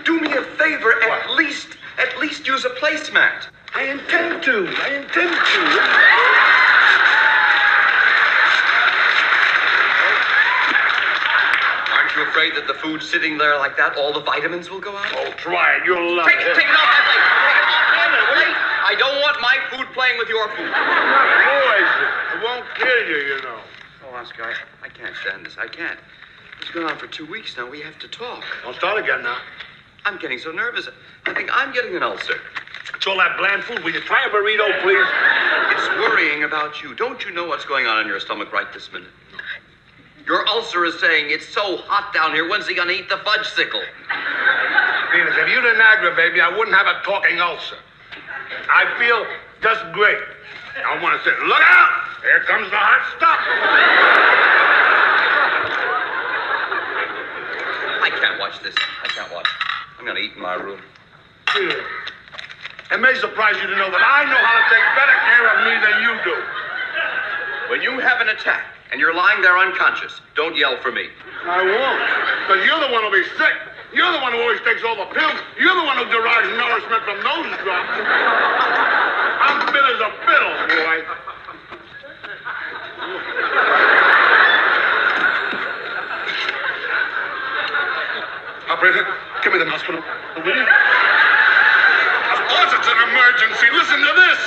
[0.04, 3.48] Do me a favor, at least, at least use a placemat.
[3.74, 4.68] I intend to.
[4.78, 5.60] I intend to.
[11.90, 14.96] Aren't you afraid that the food sitting there like that, all the vitamins will go
[14.96, 15.04] out?
[15.12, 15.84] Oh, try it.
[15.84, 16.56] You'll love Take it.
[16.56, 17.28] take it off my plate.
[17.28, 18.56] Take it off plate.
[18.88, 20.72] I don't want my food playing with your food.
[20.72, 22.08] Poison.
[22.32, 23.60] It won't kill you, you know.
[24.08, 24.54] Oh, Oscar, I,
[24.86, 25.58] I can't stand this.
[25.60, 25.98] I can't.
[26.62, 27.68] It's gone on for two weeks now.
[27.68, 28.42] We have to talk.
[28.64, 29.36] Don't start again now.
[30.06, 30.88] I'm getting so nervous.
[31.26, 32.40] I think I'm getting an ulcer.
[32.96, 33.84] It's all that bland food.
[33.84, 35.04] Will you try a burrito, please?
[35.76, 36.94] It's worrying about you.
[36.94, 39.08] Don't you know what's going on in your stomach right this minute?
[40.26, 42.48] Your ulcer is saying it's so hot down here.
[42.48, 43.82] When's he gonna eat the Fudgsicle?
[45.12, 47.76] Venus, if you didn't aggravate me, I wouldn't have a talking ulcer.
[48.70, 49.26] I feel
[49.60, 50.22] just great.
[50.86, 51.92] I want to say, look out!
[52.22, 53.40] Here comes the hot stuff.
[58.00, 58.74] I can't watch this.
[59.02, 59.48] I can't watch.
[59.98, 60.80] I'm gonna eat in my room.
[61.56, 65.58] It may surprise you to know that I know how to take better care of
[65.66, 66.36] me than you do.
[67.70, 71.08] When you have an attack and you're lying there unconscious, don't yell for me.
[71.48, 72.02] I won't.
[72.44, 73.56] Because you're the one who'll be sick.
[73.92, 75.40] You're the one who always takes all the pills.
[75.58, 77.88] You're the one who derives nourishment from those drops.
[79.40, 80.96] I'm fit as a fiddle, boy.
[88.68, 89.06] Operator,
[89.42, 90.00] give me the hospital.
[90.36, 90.68] Will you?
[92.28, 93.66] Of course it's an emergency.
[93.72, 94.40] Listen to this.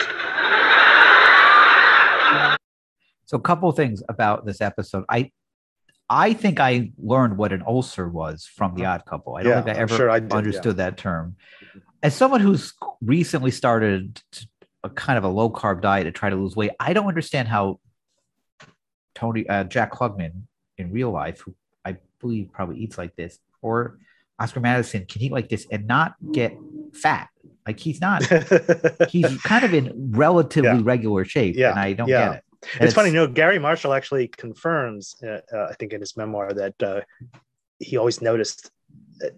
[3.25, 5.03] So a couple of things about this episode.
[5.09, 5.31] I
[6.09, 9.35] I think I learned what an ulcer was from the odd couple.
[9.37, 10.37] I don't Yeah, think I ever sure I did, yeah.
[10.37, 11.35] understood that term.
[12.03, 14.21] As someone who's recently started
[14.83, 17.47] a kind of a low carb diet to try to lose weight, I don't understand
[17.47, 17.79] how
[19.15, 20.43] Tony uh, Jack Klugman
[20.77, 23.97] in real life, who I believe probably eats like this, or
[24.39, 26.55] Oscar Madison can eat like this and not get
[26.93, 27.29] fat.
[27.65, 28.23] Like he's not.
[29.09, 30.81] He's kind of in relatively Yeah.
[30.83, 32.27] regular shape, Yeah, and I don't yeah.
[32.27, 32.43] get it.
[32.73, 36.17] And it's funny, you know, Garry Marshall actually confirms, uh, uh, I think in his
[36.17, 37.01] memoir, that uh,
[37.79, 38.71] he always noticed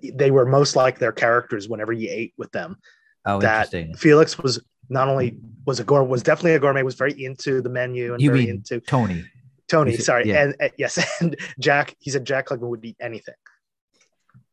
[0.01, 2.77] they were most like their characters whenever he ate with them.
[3.25, 3.95] Oh, that interesting.
[3.95, 7.69] Felix was not only was a gourmet, was definitely a gourmet, was very into the
[7.69, 9.25] menu and You very into Tony?
[9.67, 9.97] Tony.
[9.97, 10.43] Sorry, yeah.
[10.43, 11.95] and uh, yes, and Jack.
[11.99, 13.35] He said Jack Klugman would eat anything.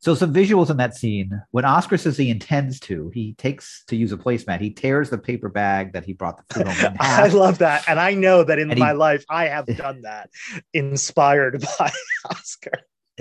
[0.05, 1.41] So some visuals in that scene.
[1.53, 4.61] When Oscar says he intends to, he takes to use a placemat.
[4.61, 7.85] He tears the paper bag that he brought the food home in I love that,
[7.89, 10.29] and I know that in And he- my life I have done that,
[10.75, 11.91] inspired by
[12.31, 12.73] Oscar.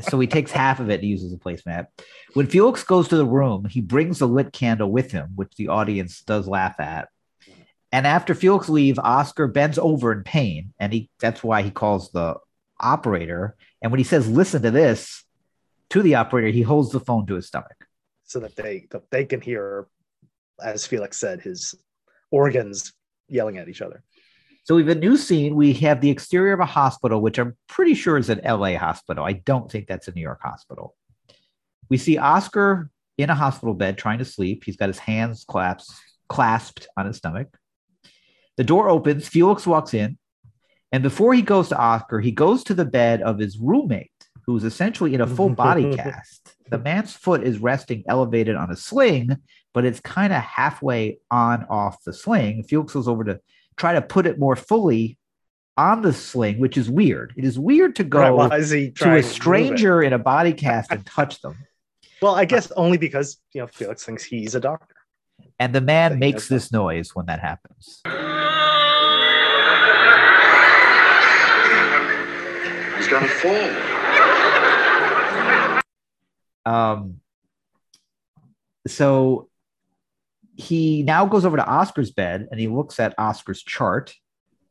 [0.01, 1.85] so he takes half of it and uses a placemat.
[2.33, 5.69] When Felix goes to the room, he brings a lit candle with him, which the
[5.69, 7.07] audience does laugh at.
[7.93, 12.11] And after Felix leaves, Oscar bends over in pain, and he that's why he calls
[12.11, 12.35] the
[12.77, 13.55] operator.
[13.81, 15.23] And when he says, "Listen to this,"
[15.93, 17.85] to the operator, he holds the phone to his stomach.
[18.23, 19.87] so that they that they can hear,
[20.61, 21.75] as Felix said, his
[22.31, 22.93] organs
[23.27, 24.03] yelling at each other.
[24.63, 25.55] So we have a new scene.
[25.55, 29.23] We have the exterior of a hospital, which I'm pretty sure is an LA hospital.
[29.23, 30.95] I don't think that's a New York hospital.
[31.89, 34.63] We see Oscar in a hospital bed trying to sleep.
[34.63, 35.91] He's got his hands clasped,
[36.27, 37.49] clasped on his stomach.
[38.57, 39.27] The door opens.
[39.27, 40.17] Felix walks in.
[40.91, 44.11] And before he goes to Oscar, he goes to the bed of his roommate,
[44.45, 46.55] who's essentially in a full body cast.
[46.69, 49.37] The man's foot is resting elevated on a sling,
[49.73, 52.63] but it's kind of halfway on off the sling.
[52.63, 53.39] Felix goes over to
[53.77, 55.17] try to put it more fully
[55.77, 57.33] on the sling, which is weird.
[57.37, 59.23] It is weird to go Right, why to a move it?
[59.25, 61.55] stranger in a body cast and touch them.
[62.21, 64.95] Well, I guess only because you know Felix thinks he's a doctor.
[65.59, 68.01] And the man makes that's this noise when that happens.
[72.97, 73.92] He's gonna fall.
[76.65, 77.19] Um,
[78.87, 79.49] so
[80.55, 84.13] he now goes over to Oscar's bed and he looks at Oscar's chart.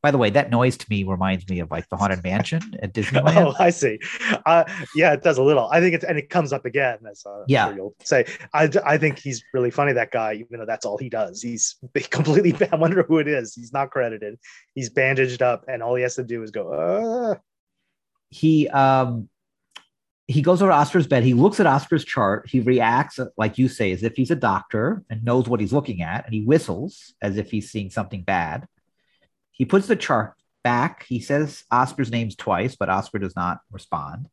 [0.02, 2.92] By the way, that noise to me reminds me of like the Haunted Mansion at
[2.94, 3.36] Disneyland.
[3.36, 4.00] Oh, I see.
[4.44, 4.64] Uh,
[4.96, 5.68] yeah, it does a little.
[5.70, 7.66] I think it's and it comes up again as uh, Yeah.
[7.68, 8.26] sure you'll say.
[8.52, 9.92] I, I think he's really funny.
[9.92, 11.76] That guy, even though that's all he does, he's
[12.10, 12.52] completely.
[12.72, 13.54] I wonder who it is.
[13.54, 14.40] He's not credited.
[14.74, 16.72] He's bandaged up, and all he has to do is go.
[16.72, 17.34] Uh,
[18.30, 19.28] he um
[20.32, 21.24] he goes over to Oscar's bed.
[21.24, 22.48] He looks at Oscar's chart.
[22.48, 26.02] He reacts, like you say, as if he's a doctor and knows what he's looking
[26.02, 26.24] at.
[26.24, 28.66] And he whistles as if he's seeing something bad.
[29.50, 31.04] He puts the chart back.
[31.04, 34.28] He says Oscar's names twice, but Oscar does not respond.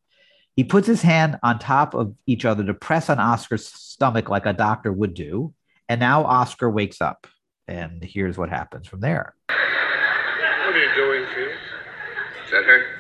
[0.56, 4.46] He puts his hand on top of each other to press on Oscar's stomach like
[4.46, 5.54] a doctor would do.
[5.88, 7.28] And now Oscar wakes up.
[7.68, 9.36] And here's what happens from there.
[9.48, 11.58] What are you doing, Felix?
[12.46, 12.99] Is that her?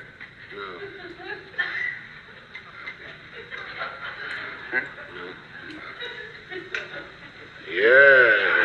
[7.79, 8.59] Yeah.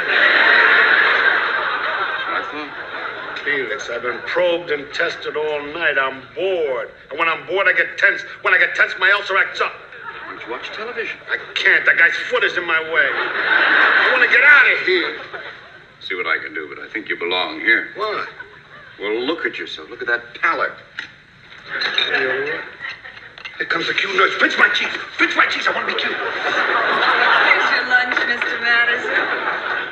[3.44, 5.98] Felix, I've been probed and tested all night.
[5.98, 6.90] I'm bored.
[7.10, 8.22] And when I'm bored, I get tense.
[8.40, 9.72] When I get tense, my ulcer acts up.
[10.24, 11.18] Why don't you watch television?
[11.28, 11.84] I can't.
[11.84, 13.06] That guy's foot is in my way.
[13.12, 15.20] I want to get out of here.
[16.00, 17.88] See what I can do, but I think you belong here.
[17.96, 18.28] What?
[18.98, 19.90] Well, look at yourself.
[19.90, 20.74] Look at that pallor.
[23.58, 24.32] Here comes the cute nurse.
[24.40, 24.96] Pinch my cheeks.
[25.18, 25.68] Pinch my cheeks.
[25.68, 26.16] I want to be cute.
[26.16, 28.56] Here's your lunch, Mr.
[28.64, 29.14] Madison.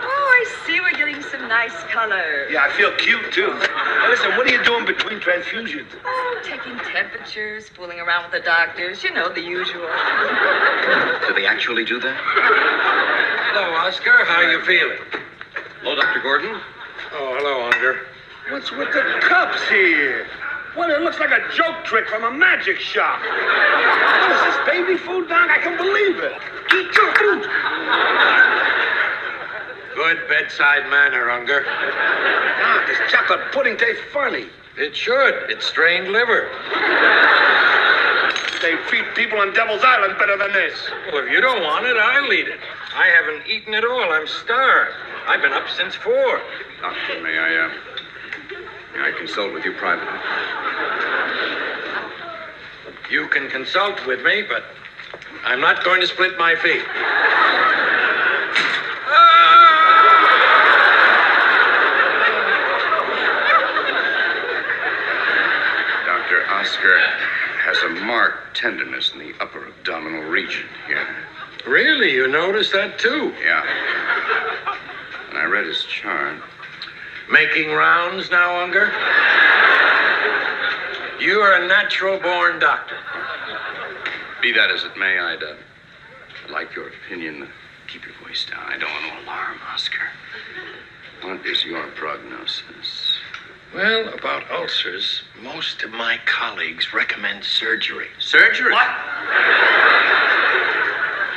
[0.03, 2.49] Oh, I see we're getting some nice color.
[2.51, 3.47] Yeah, I feel cute too.
[3.47, 5.87] Now listen, what are you doing between transfusions?
[6.05, 9.05] Oh, taking temperatures, fooling around with the doctors.
[9.05, 9.87] You know, the usual.
[11.27, 12.17] Do they actually do that?
[13.55, 14.25] Hello, Oscar.
[14.25, 14.99] How are you feeling?
[15.83, 16.21] Hello, Dr.
[16.21, 16.61] Gordon.
[17.13, 18.07] Oh, hello, Unger.
[18.51, 20.27] What's with the cups here?
[20.77, 23.21] Well, it looks like a joke trick from a magic shop.
[23.21, 25.49] What is this, baby food, Doc?
[25.49, 26.33] I can believe it.
[26.75, 28.52] Eat your food.
[29.95, 31.63] Good bedside manner, Unger.
[31.63, 34.47] Doc, this chocolate pudding tastes funny.
[34.77, 35.51] It should.
[35.51, 36.49] It's strained liver.
[38.63, 40.79] They feed people on Devil's Island better than this.
[41.13, 42.61] Well, if you don't want it, I'll eat it.
[42.95, 44.13] I haven't eaten at all.
[44.13, 44.95] I'm starved.
[45.27, 46.41] I've been up since four.
[46.81, 47.71] Doctor, may I, uh,
[48.95, 50.19] may I consult with you privately?
[53.11, 54.65] You can consult with me, but
[55.45, 56.85] I'm not going to split my feet.
[66.07, 66.47] Dr.
[66.63, 71.09] Oscar has a marked tenderness in the upper abdominal region here.
[71.67, 72.13] Really?
[72.13, 73.35] You noticed that too?
[73.43, 73.65] Yeah.
[75.31, 76.41] And I read his chart.
[77.33, 78.93] Making rounds now, Unger?
[81.21, 82.97] You are a natural born doctor.
[84.41, 85.55] Be that as it may, I'd, uh,
[86.45, 87.49] I'd like your opinion.
[87.89, 88.63] Keep your voice down.
[88.67, 90.07] I don't want to alarm Oscar.
[91.23, 93.02] What is your prognosis?
[93.75, 98.09] Well, about ulcers, most of my colleagues recommend surgery.
[98.19, 98.71] Surgery?
[98.71, 98.89] What?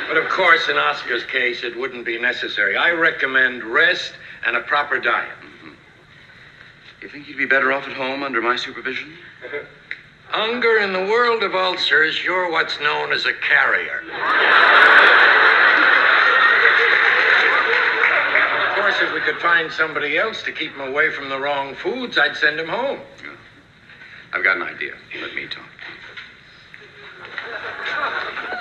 [0.06, 2.76] But of course, in Oscar's case, it wouldn't be necessary.
[2.76, 4.12] I recommend rest
[4.46, 5.32] and a proper diet.
[5.40, 5.70] Mm-hmm.
[7.00, 9.14] You think you'd be better off at home under my supervision?
[10.32, 14.02] Unger, in the world of ulcers, you're what's known as a carrier.
[18.68, 21.74] Of course, if we could find somebody else to keep him away from the wrong
[21.74, 23.00] foods, I'd send him home.
[24.32, 24.94] I've got an idea.
[25.20, 25.64] Let me talk.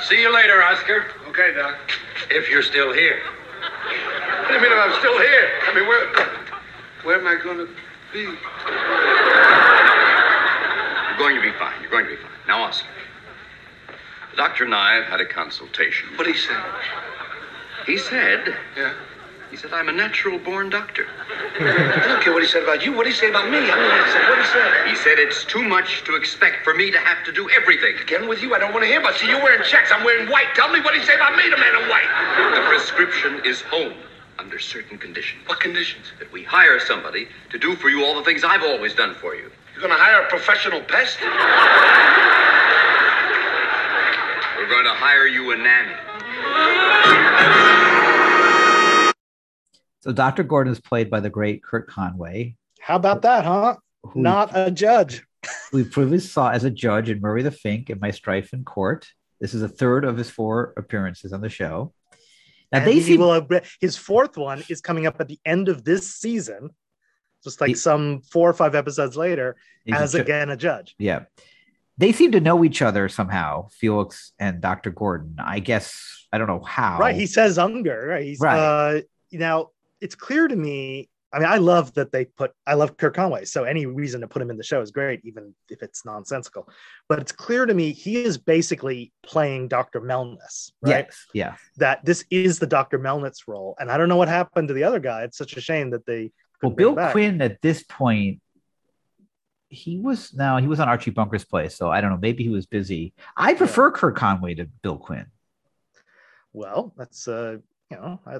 [0.03, 1.05] See you later, Oscar.
[1.29, 1.75] Okay, Doc.
[2.29, 3.19] If you're still here.
[4.41, 5.49] What do you mean if I'm still here?
[5.65, 6.13] I mean, where,
[7.03, 7.69] where am I going to
[8.11, 8.19] be?
[8.19, 8.35] You're
[11.17, 11.81] going to be fine.
[11.81, 12.31] You're going to be fine.
[12.47, 12.87] Now, Oscar.
[14.31, 16.09] The doctor and I have had a consultation.
[16.15, 16.53] What did he say?
[17.85, 18.93] He said, Yeah.
[19.51, 21.05] He said, I'm a natural born doctor.
[21.59, 22.93] I don't care what he said about you.
[22.93, 23.57] What did he say about me?
[23.57, 24.89] I mean, I said, what did he say?
[24.89, 27.95] He said it's too much to expect for me to have to do everything.
[28.01, 28.55] Again with you?
[28.55, 29.15] I don't want to hear about.
[29.15, 29.91] See, you're wearing checks.
[29.93, 30.53] I'm wearing white.
[30.55, 32.09] Tell me what did he say about me, the man in white.
[32.55, 33.93] The prescription is home
[34.37, 35.41] under certain conditions.
[35.47, 36.11] What conditions?
[36.19, 39.35] That we hire somebody to do for you all the things I've always done for
[39.35, 39.51] you.
[39.73, 41.17] You're going to hire a professional pest?
[44.57, 47.64] We're going to hire you a nanny.
[50.05, 50.43] So Dr.
[50.43, 53.77] Gordon is played by the great Kurt Conway, How about that, huh?
[54.03, 55.25] who Not a judge.
[55.73, 59.07] we previously saw as a judge in Murray the Fink and My Strife in Court.
[59.41, 61.91] This is a third of his four appearances on the show.
[62.71, 63.49] Now And they he seem will have-
[63.81, 66.69] his fourth one is coming up at the end of this season,
[67.43, 69.55] just like He- some four or five episodes later,
[69.87, 70.93] a as ju- again a judge.
[70.99, 71.23] Yeah.
[71.97, 74.91] They seem to know each other somehow, Felix and Dr.
[74.91, 75.37] Gordon.
[75.39, 76.99] I guess I don't know how.
[76.99, 77.15] Right.
[77.15, 78.05] He says Unger.
[78.07, 78.23] Right.
[78.25, 78.59] He's Right.
[78.59, 79.69] uh now
[80.01, 81.09] it's clear to me.
[81.33, 83.43] I mean, I love that they put I love Kurt Conway.
[83.45, 86.69] So any reason to put him in the show is great, even if it's nonsensical.
[87.09, 89.99] But it's clear to me he is basically playing Dr.
[89.99, 91.05] Melnitz, right?
[91.05, 91.25] Yes.
[91.33, 91.55] Yeah.
[91.77, 92.99] That this is the Dr.
[92.99, 93.75] Melnitz role.
[93.79, 95.23] And I don't know what happened to the other guy.
[95.23, 96.95] It's such a shame that they Well, Bill.
[97.11, 98.39] Quinn at this point,
[99.67, 102.19] he was now he was on Archie Bunker's place, so I don't know.
[102.21, 103.13] Maybe he was busy.
[103.35, 105.25] I prefer Kurt Conway to Bill Quinn.
[106.53, 107.57] Well, that's uh,
[107.91, 108.39] you know, I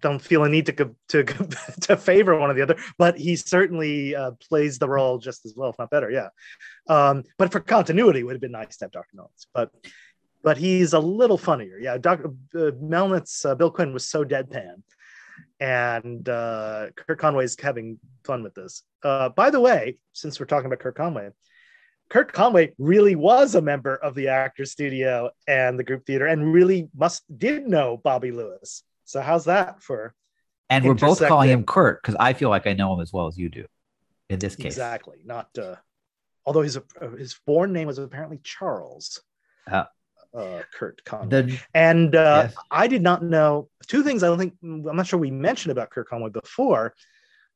[0.00, 1.24] don't feel a need to to
[1.82, 5.54] to favor one or the other, but he certainly uh, plays the role just as
[5.56, 6.10] well, if not better.
[6.10, 6.28] Yeah.
[6.88, 9.16] Um, but for continuity, it would have been nice to have Dr.
[9.16, 9.70] Melnitz, but
[10.42, 11.78] but he's a little funnier.
[11.78, 12.28] Yeah, Dr.
[12.54, 14.82] Uh, Melnitz, uh, Bill Quinn was so deadpan,
[15.60, 18.82] and uh, Kurt Conway's having fun with this.
[19.02, 21.30] Uh, by the way, since we're talking about Kurt Conway,
[22.08, 26.52] Kurt Conway really was a member of the Actors Studio and the group theater, and
[26.52, 28.84] really must did know Bobby Lewis.
[29.06, 30.14] So how's that for
[30.68, 31.64] And we're both calling him.
[31.64, 33.64] Kurt because I feel like I know him as well as you do
[34.28, 34.66] in this case.
[34.66, 35.18] exactly?
[35.24, 35.76] Not uh,
[36.44, 36.78] although his
[37.16, 39.22] his born name was apparently Charles.
[39.70, 39.88] Ah.
[40.34, 41.28] Uh, Kurt Conway.
[41.28, 42.54] The, And uh, Yes.
[42.70, 44.22] I did not know two things.
[44.22, 46.94] I don't think I'm not sure we mentioned about Kurt Conway before,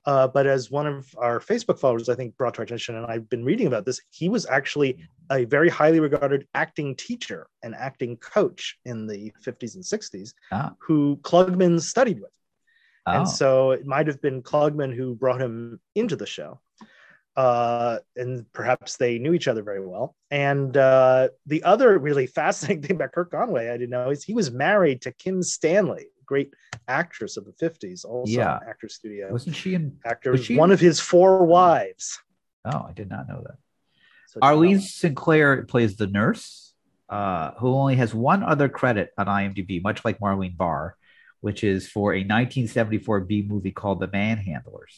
[0.06, 3.06] uh, but as one of our Facebook followers, I think brought to our attention, and
[3.06, 4.00] I've been reading about this.
[4.10, 4.98] He was actually
[5.30, 10.72] a very highly regarded acting teacher and acting coach in the 50s and 60s, Ah.
[10.78, 12.32] who Klugman studied with,
[13.06, 16.60] oh, and so it might have been Klugman who brought him into the show.
[17.36, 20.16] Uh, and perhaps they knew each other very well.
[20.30, 24.34] And uh, the other really fascinating thing about Kurt Conway, I didn't know, is he
[24.34, 26.54] was married to Kim Stanley, great
[26.86, 28.56] actress of the 50s, also Yeah.
[28.58, 29.32] an actor studio.
[29.32, 29.98] wasn't she in?
[30.04, 32.20] actor, was she- one of his four wives.
[32.64, 33.56] Oh, I did not know that.
[34.28, 36.72] So Arlene Sinclair plays the nurse,
[37.08, 40.96] uh, who only has one other credit on IMDb, much like Marlene Barr,
[41.40, 44.94] which is for a 1974 B movie called The Manhandlers.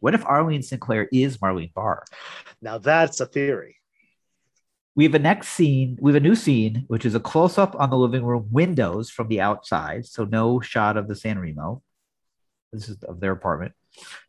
[0.00, 2.04] What if Arlene Sinclair is Marlene Barr?
[2.62, 3.76] now that's a theory.
[4.96, 5.98] We have a next scene.
[6.00, 9.10] We have a new scene, which is a close up on the living room windows
[9.10, 10.06] from the outside.
[10.06, 11.82] So no shot of the San Remo.
[12.72, 13.74] This is of their apartment.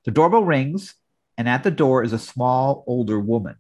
[0.04, 0.96] The doorbell rings,
[1.38, 3.56] and at the door is a small, older woman.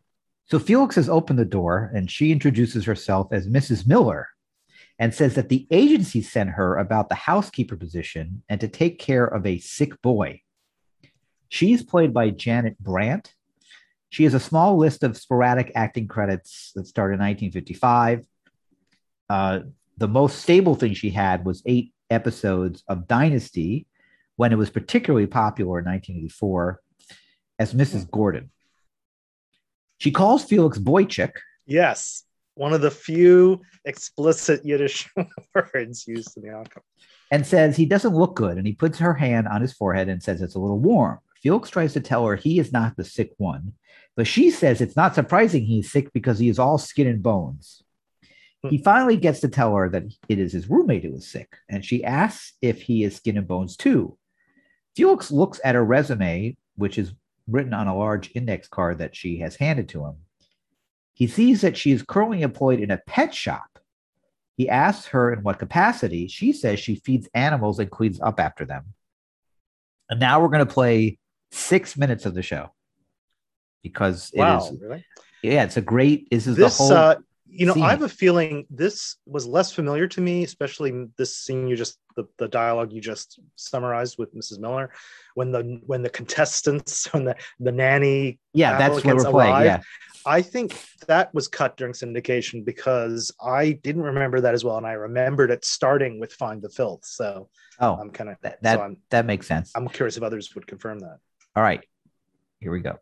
[0.49, 3.87] So Felix has opened the door, and she introduces herself as Mrs.
[3.87, 4.27] Miller
[4.99, 9.25] and says that the agency sent her about the housekeeper position and to take care
[9.25, 10.41] of a sick boy.
[11.49, 13.33] She's played by Janet Brandt.
[14.09, 18.25] She has a small list of sporadic acting credits that started in 1955.
[19.29, 19.59] Uh,
[19.97, 23.85] the most stable thing she had was eight episodes of Dynasty
[24.37, 26.79] when it was particularly popular in 1984
[27.59, 28.09] as Mrs.
[28.09, 28.51] Gordon.
[29.97, 31.31] She calls Felix Boychik,
[31.65, 35.09] Yes, one of the few explicit Yiddish
[35.55, 36.83] words used in the outcome.
[37.29, 38.57] and says he doesn't look good.
[38.57, 41.19] And he puts her hand on his forehead and says it's a little warm.
[41.41, 43.73] Felix tries to tell her he is not the sick one,
[44.17, 47.83] but she says it's not surprising he's sick because he is all skin and bones.
[48.69, 48.83] He hmm.
[48.83, 52.03] finally gets to tell her that it is his roommate who is sick, and she
[52.03, 54.17] asks if he is skin and bones too.
[54.97, 57.13] Felix looks at her resume, which is
[57.47, 60.15] written on a large index card that she has handed to him.
[61.13, 63.77] He sees that she is currently employed in a pet shop
[64.57, 66.27] he asks her in what capacity.
[66.27, 68.85] She says she feeds animals and cleans up after them.
[70.09, 71.19] And now we're going to play
[71.51, 72.71] six minutes of the show
[73.83, 75.05] because it Wow, is, really?
[75.43, 76.29] yeah, it's a great.
[76.29, 76.93] This is This, the whole.
[76.93, 77.15] uh,
[77.49, 77.83] you know, scene.
[77.83, 81.99] I have a feeling this was less familiar to me, especially this scene you just
[82.15, 84.59] the, the dialogue you just summarized with Mrs.
[84.59, 84.91] Miller,
[85.35, 89.65] when the when the contestants when the the nanny yeah, that's what we're playing.
[89.65, 89.81] Yeah,
[90.25, 94.85] I think that was cut during syndication because I didn't remember that as well, and
[94.85, 97.49] I remembered it starting with "Find the Filth." So
[97.79, 99.71] oh, I'm kind of that that, so that makes sense.
[99.73, 101.19] I'm curious if others would confirm that.
[101.55, 101.81] All right,
[102.59, 102.99] here we go.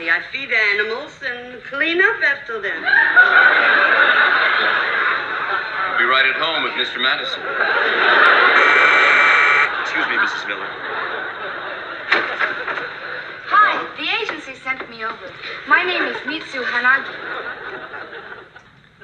[0.00, 2.82] I feed animals and clean up after them.
[5.88, 7.00] I'll be right at home with Mr.
[7.00, 7.40] Madison.
[9.82, 10.48] Excuse me, Mrs.
[10.48, 10.66] Miller.
[13.46, 15.30] Hi, the agency sent me over.
[15.68, 17.14] My name is Mitsu Hanagi.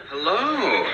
[0.09, 0.87] Hello.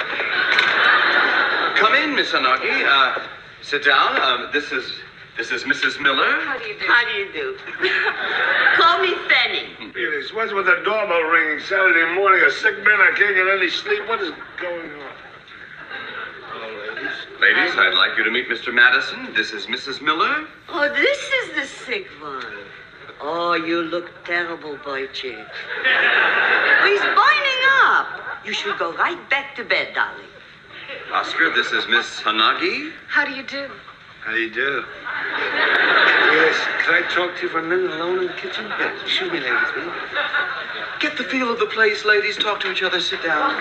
[1.77, 2.85] Come in, Miss Hanagi.
[2.85, 3.23] Uh,
[3.63, 4.21] sit down.
[4.21, 4.91] Um, this is
[5.37, 6.01] this is Mrs.
[6.01, 6.41] Miller.
[6.43, 6.87] How do you do?
[6.87, 7.57] How do you do?
[8.77, 9.93] Call me Fanny.
[9.93, 12.45] Felix, what's with the doorbell ringing Saturday morning?
[12.47, 14.07] A sick man, I can't get any sleep.
[14.09, 15.13] What is going on?
[16.51, 17.13] Hello, ladies.
[17.41, 18.73] Ladies, I'd like you to meet Mr.
[18.73, 19.35] Madison.
[19.35, 20.01] This is Mrs.
[20.01, 20.47] Miller.
[20.69, 22.45] Oh, this is the sick one.
[23.21, 25.37] Oh, you look terrible, boy chick.
[25.37, 28.45] Oh, he's binding up.
[28.47, 30.27] You should go right back to bed, darling.
[31.13, 32.93] Oscar, this is Miss Hanagi.
[33.09, 33.69] How do you do?
[34.25, 34.85] How do you do?
[36.33, 38.65] Yes, can I talk to you for a minute alone in the kitchen?
[38.65, 39.93] Yeah, excuse me, ladies, will you?
[40.99, 42.39] Get the feel of the place, ladies.
[42.39, 43.01] Talk to each other.
[43.03, 43.55] Sit down.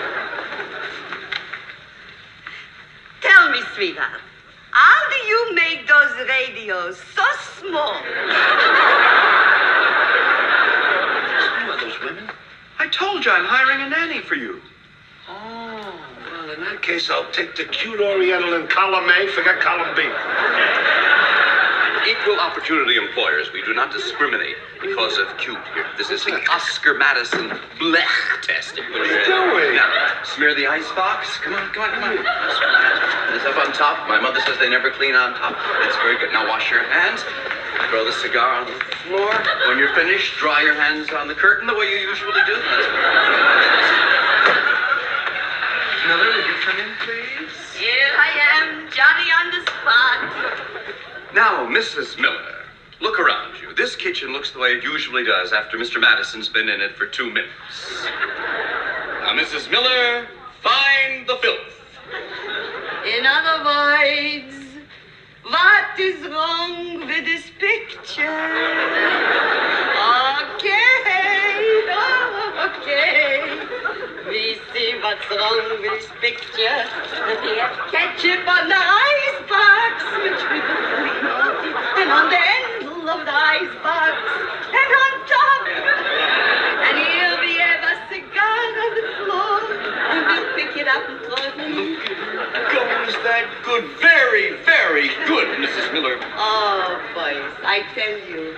[3.20, 4.22] Tell me, sweetheart,
[4.70, 7.24] how do you make those radios so
[7.60, 7.92] small?
[7.92, 8.10] Who
[11.72, 12.30] are those women?
[12.78, 14.62] I told you I'm hiring a nanny for you.
[15.28, 15.63] Oh,
[16.54, 20.06] in that case, I'll take the cute Oriental in column A, forget column B.
[22.06, 23.50] Equal opportunity employers.
[23.52, 25.86] We do not discriminate because of cute here.
[25.98, 27.48] This is the Oscar Madison
[27.80, 28.76] Blech test.
[28.76, 29.74] What are you doing?
[29.74, 31.38] Now, smear the ice box.
[31.38, 32.16] Come on, come on, come on.
[33.32, 34.06] This up on top.
[34.06, 35.56] My mother says they never clean on top.
[35.82, 36.30] It's very good.
[36.32, 37.24] Now wash your hands.
[37.90, 38.78] Throw the cigar on the
[39.08, 39.32] floor.
[39.66, 44.13] When you're finished, dry your hands on the curtain the way you usually do.
[46.06, 47.48] Miller, would you come in, please?
[47.78, 48.28] Here I
[48.60, 50.18] am, Johnny on the spot.
[51.34, 52.18] Now, Mrs.
[52.20, 52.66] Miller,
[53.00, 53.72] look around you.
[53.74, 55.98] This kitchen looks the way it usually does after Mr.
[55.98, 58.04] Madison's been in it for two minutes.
[59.22, 59.70] Now, Mrs.
[59.70, 60.26] Miller,
[60.62, 61.72] find the filth.
[63.06, 64.54] In other words,
[65.44, 69.72] what is wrong with this picture?
[75.14, 76.78] With this picture.
[77.42, 81.22] We have ketchup on the ice box, which we clean
[82.02, 84.14] and on the handle of the ice box,
[84.74, 85.62] and on top.
[86.86, 89.60] And here we have a cigar on the floor,
[90.10, 91.94] and we'll pick it up and throw it in.
[92.74, 93.84] Goes that good?
[94.00, 95.92] Very, very good, Mrs.
[95.92, 96.18] Miller.
[96.34, 98.56] Oh, boys, I tell you,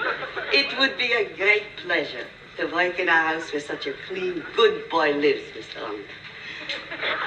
[0.52, 2.26] it would be a great pleasure
[2.56, 5.82] to work in a house where such a clean, good boy lives, Mr.
[5.82, 6.00] Long.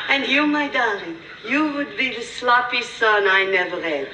[0.09, 1.17] And you, my darling,
[1.47, 4.07] you would be the sloppy son I never had.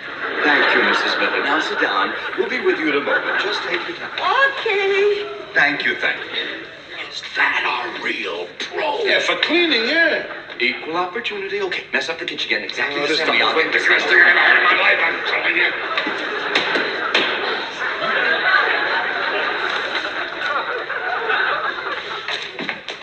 [0.44, 1.20] Thank you, Mrs.
[1.20, 1.44] Miller.
[1.44, 2.14] Now sit down.
[2.38, 3.42] We'll be with you in a moment.
[3.42, 4.12] Just take your time.
[4.60, 5.26] Okay.
[5.54, 6.66] Thank you, thank you.
[7.10, 9.00] Is that a real pro?
[9.04, 10.26] Yeah, for cleaning, yeah.
[10.60, 11.62] Equal opportunity.
[11.62, 12.64] Okay, mess up the kitchen again.
[12.64, 13.42] Exactly Oh, the this same.
[13.42, 15.56] I'll is get the this best thing I've ever had in my life, I'm telling
[15.56, 15.72] you.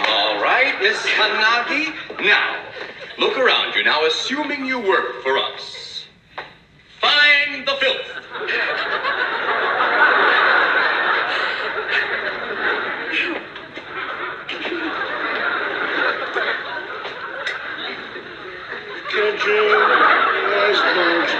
[0.09, 1.95] All right, Miss Hanagi.
[2.23, 2.62] Now,
[3.18, 3.83] look around you.
[3.83, 6.05] Now, assuming you work for us,
[7.01, 8.07] find the filth.
[19.11, 19.66] Kitchen,
[20.62, 21.33] icebergs.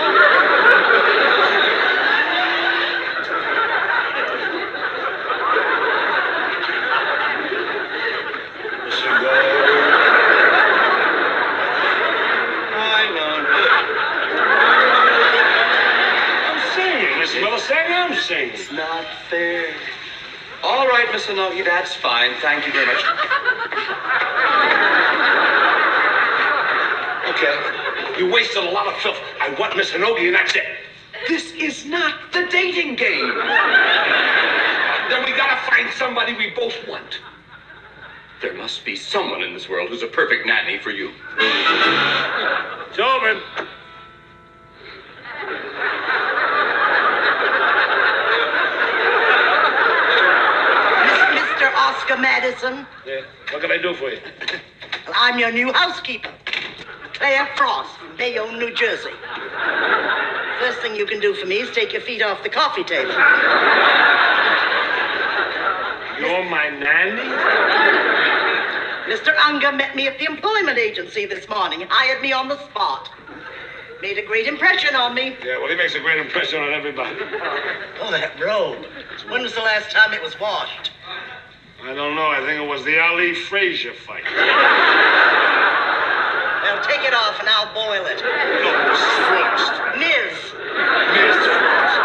[12.75, 13.35] I know.
[16.49, 17.59] I'm singing, Miss Miller.
[17.59, 18.55] Say I'm singing.
[18.55, 19.75] It's not fair.
[20.63, 22.35] All right, Miss Hanagi, that's fine.
[22.41, 23.03] Thank you very much.
[27.31, 27.55] Okay.
[28.19, 28.27] You
[29.05, 29.41] wasted a lot of filth.
[29.41, 30.65] I want Miss Hinogi, and that's it.
[31.29, 33.29] This is not the dating game.
[35.09, 37.21] Then we gotta find somebody we both want.
[38.41, 41.13] There must be someone in this world who's a perfect nanny for you.
[41.39, 43.41] It's open.
[51.35, 51.73] Mr.
[51.77, 53.21] Oscar Madison, Yeah.
[53.51, 54.19] What can I do for you?
[55.15, 56.31] I'm your new housekeeper,
[57.15, 59.11] Claire Frost from Bayonne, New Jersey.
[60.61, 63.11] First thing you can do for me is take your feet off the coffee table.
[66.21, 67.21] You're my nanny?
[69.13, 69.37] Mr.
[69.45, 73.11] Unger met me at the employment agency this morning, hired me on the spot.
[74.01, 75.37] Made a great impression on me.
[75.45, 77.17] Yeah, well, he makes a great impression on everybody.
[78.01, 78.87] Oh, that robe.
[79.31, 80.93] When was the last time it was washed?
[81.83, 82.29] I don't know.
[82.29, 84.23] I think it was the Ali Frazier fight.
[86.89, 88.19] Take it off and I'll boil it.
[88.19, 89.17] No, Mrs.
[89.29, 89.73] Frost.
[89.99, 90.35] Ms.
[91.15, 91.97] Miss Frost.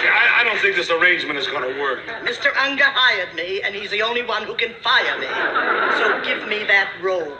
[0.00, 2.00] See, I, I don't think this arrangement is going to work.
[2.24, 2.54] Mr.
[2.56, 5.26] Unger hired me, and he's the only one who can fire me.
[5.98, 7.36] So give me that robe.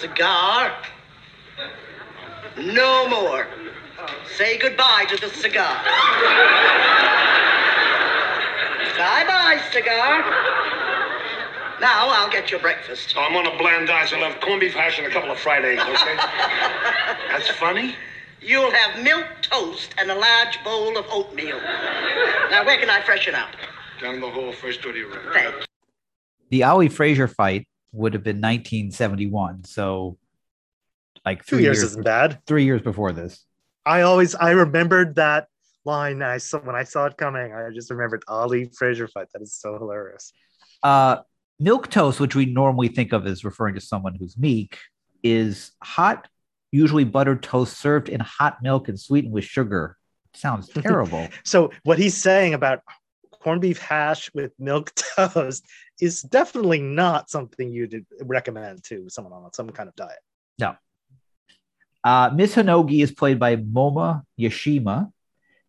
[0.00, 0.76] Cigar?
[2.58, 3.46] No more.
[4.36, 7.21] Say goodbye to the cigar.
[9.02, 10.22] Bye bye, cigar.
[11.80, 13.14] Now I'll get your breakfast.
[13.16, 15.38] I'm on a bland diet, so I'll have corned beef hash and a couple of
[15.38, 16.16] fried eggs, okay?
[17.30, 17.96] That's funny?
[18.40, 21.58] You'll have milk toast and a large bowl of oatmeal.
[22.50, 23.48] Now, where can I freshen up?
[24.00, 25.32] Down the hall, first door to your right.
[25.32, 25.62] Thank you.
[26.50, 29.64] The Ali Frazier fight would have been 1971.
[29.64, 30.18] So,
[31.24, 32.38] like Two three years years, isn't bad.
[32.46, 33.44] three years before this.
[33.84, 35.48] I always I remembered that
[35.84, 36.22] line.
[36.22, 37.52] I saw when I saw it coming.
[37.52, 39.28] I just remembered Ali Frazier fight.
[39.32, 40.32] That is so hilarious.
[40.82, 41.18] Uh,
[41.58, 44.78] milk toast, which we normally think of as referring to someone who's meek,
[45.22, 46.28] is hot,
[46.70, 49.96] usually buttered toast served in hot milk and sweetened with sugar.
[50.34, 51.28] Sounds terrible.
[51.44, 52.80] So what he's saying about
[53.30, 55.64] corned beef hash with milk toast
[56.00, 60.18] is definitely not something you'd recommend to someone on some kind of diet.
[60.58, 60.76] no.
[62.04, 65.11] Uh, Miss Hanogi is played by Momo Yashima.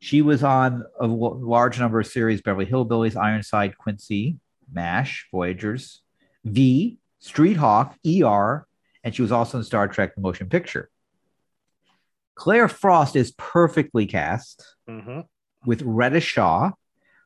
[0.03, 4.37] She was on a large number of series Beverly Hillbillies, Ironside, Quincy,
[4.69, 6.01] MASH, Voyagers,
[6.43, 8.67] V, Street Hawk, ER,
[9.05, 10.89] and she was also in Star Trek: The Motion Picture.
[12.35, 15.21] Claire Frost is perfectly cast hmm
[15.65, 16.71] with Reta Shaw,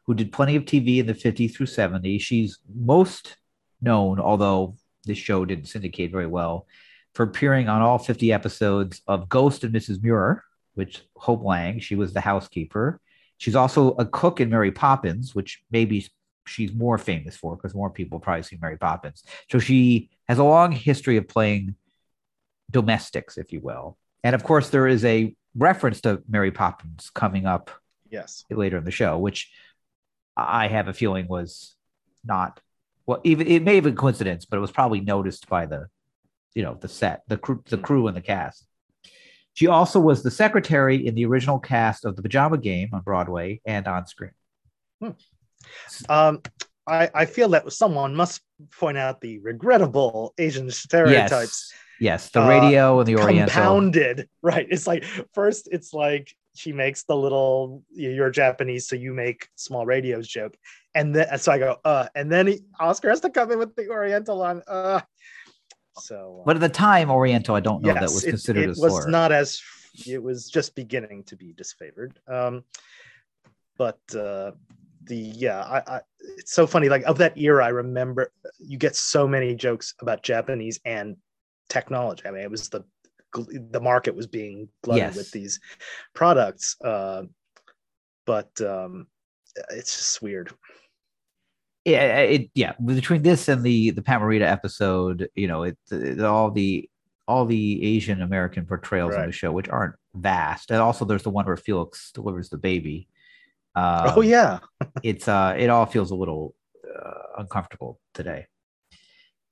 [0.05, 2.21] who did plenty of TV in the 50s through 70s.
[2.21, 3.37] She's most
[3.81, 6.67] known, although this show didn't syndicate very well,
[7.15, 10.03] for appearing on all 50 episodes of Ghost and Mrs.
[10.03, 10.43] Muir,
[10.77, 13.01] which Hope Lange, she was the housekeeper.
[13.37, 16.07] She's also a cook in Mary Poppins, which maybe
[16.45, 19.23] she's more famous for because more people probably see Mary Poppins.
[19.49, 21.75] So she has a long history of playing
[22.71, 23.97] domestics, if you will.
[24.23, 27.71] And of course, there is a reference to Mary Poppins coming up
[28.09, 28.45] Yes.
[28.49, 29.51] later in the show, which
[30.35, 31.75] I have a feeling was
[32.23, 32.61] not
[33.05, 33.21] well.
[33.23, 35.87] Even it may have been coincidence, but it was probably noticed by the,
[36.53, 37.83] you know, the set, the crew, the mm.
[37.83, 38.67] crew, and the cast.
[39.57, 43.59] She also was the secretary in the original cast of The Pajama Game on Broadway
[43.65, 44.29] and on screen.
[46.07, 46.43] Um,
[46.85, 48.41] I, I feel that someone must
[48.79, 53.51] point out the regrettable Asian stereotypes Yes, yes the Uh, radio and the Oriental.
[53.51, 54.29] compounded.
[54.43, 54.67] Right.
[54.69, 55.03] It's like
[55.33, 60.55] first it's like she makes the little you're Japanese, so you make small radios joke.
[60.93, 63.75] And then so I go, uh, and then he, Oscar has to come in with
[63.75, 65.01] the Oriental on uh
[65.99, 68.81] so uh, But at the time, Oriental, I don't know that was considered it, a
[68.81, 69.61] was not as
[70.07, 72.13] it was just beginning to be disfavored.
[72.27, 72.63] Um
[73.77, 74.51] but uh
[75.03, 76.01] the yeah, I, I
[76.37, 76.89] it's so funny.
[76.89, 81.15] Like of that era, I remember you get so many jokes about Japanese and
[81.69, 82.23] technology.
[82.25, 82.83] I mean, it was the
[83.71, 85.15] the market was being glutted Yes.
[85.17, 85.59] with these
[86.13, 86.75] products.
[86.83, 87.23] Uh,
[88.25, 89.07] but um,
[89.71, 90.51] it's just weird.
[91.87, 92.73] Yeah, it yeah.
[92.83, 96.89] Between this and the the Pat Morita episode, you know, it, it all the
[97.27, 101.29] all the Asian American portrayals in the show, which aren't vast, and also there's the
[101.29, 103.07] one where Felix delivers the baby.
[103.75, 104.59] Um, oh yeah,
[105.03, 108.47] it's uh, it all feels a little uh, uncomfortable today.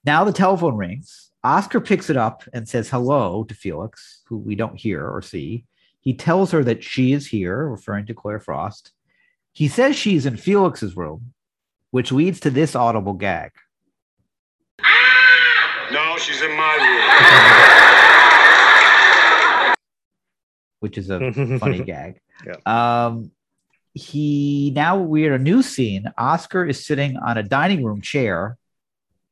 [0.04, 1.32] Now the telephone rings.
[1.42, 5.64] Oscar picks it up and says hello to Felix, who we don't hear or see.
[6.02, 8.92] He tells her that she is here, referring to Claire Frost.
[9.54, 11.35] He says she's in Felix's room,
[11.96, 13.52] which leads to this audible gag.
[15.94, 16.76] No, she's in my
[19.64, 19.76] room.
[20.82, 22.20] which is a funny gag.
[22.46, 22.58] Yeah.
[23.06, 23.32] Um,
[23.94, 26.12] he now we're at a new scene.
[26.18, 28.58] Oscar is sitting on a dining room chair,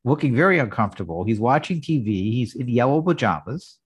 [0.02, 1.24] looking very uncomfortable.
[1.24, 2.32] He's watching TV.
[2.32, 3.76] He's in yellow pajamas.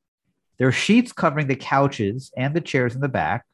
[0.56, 3.44] There are sheets covering the couches and the chairs in the back.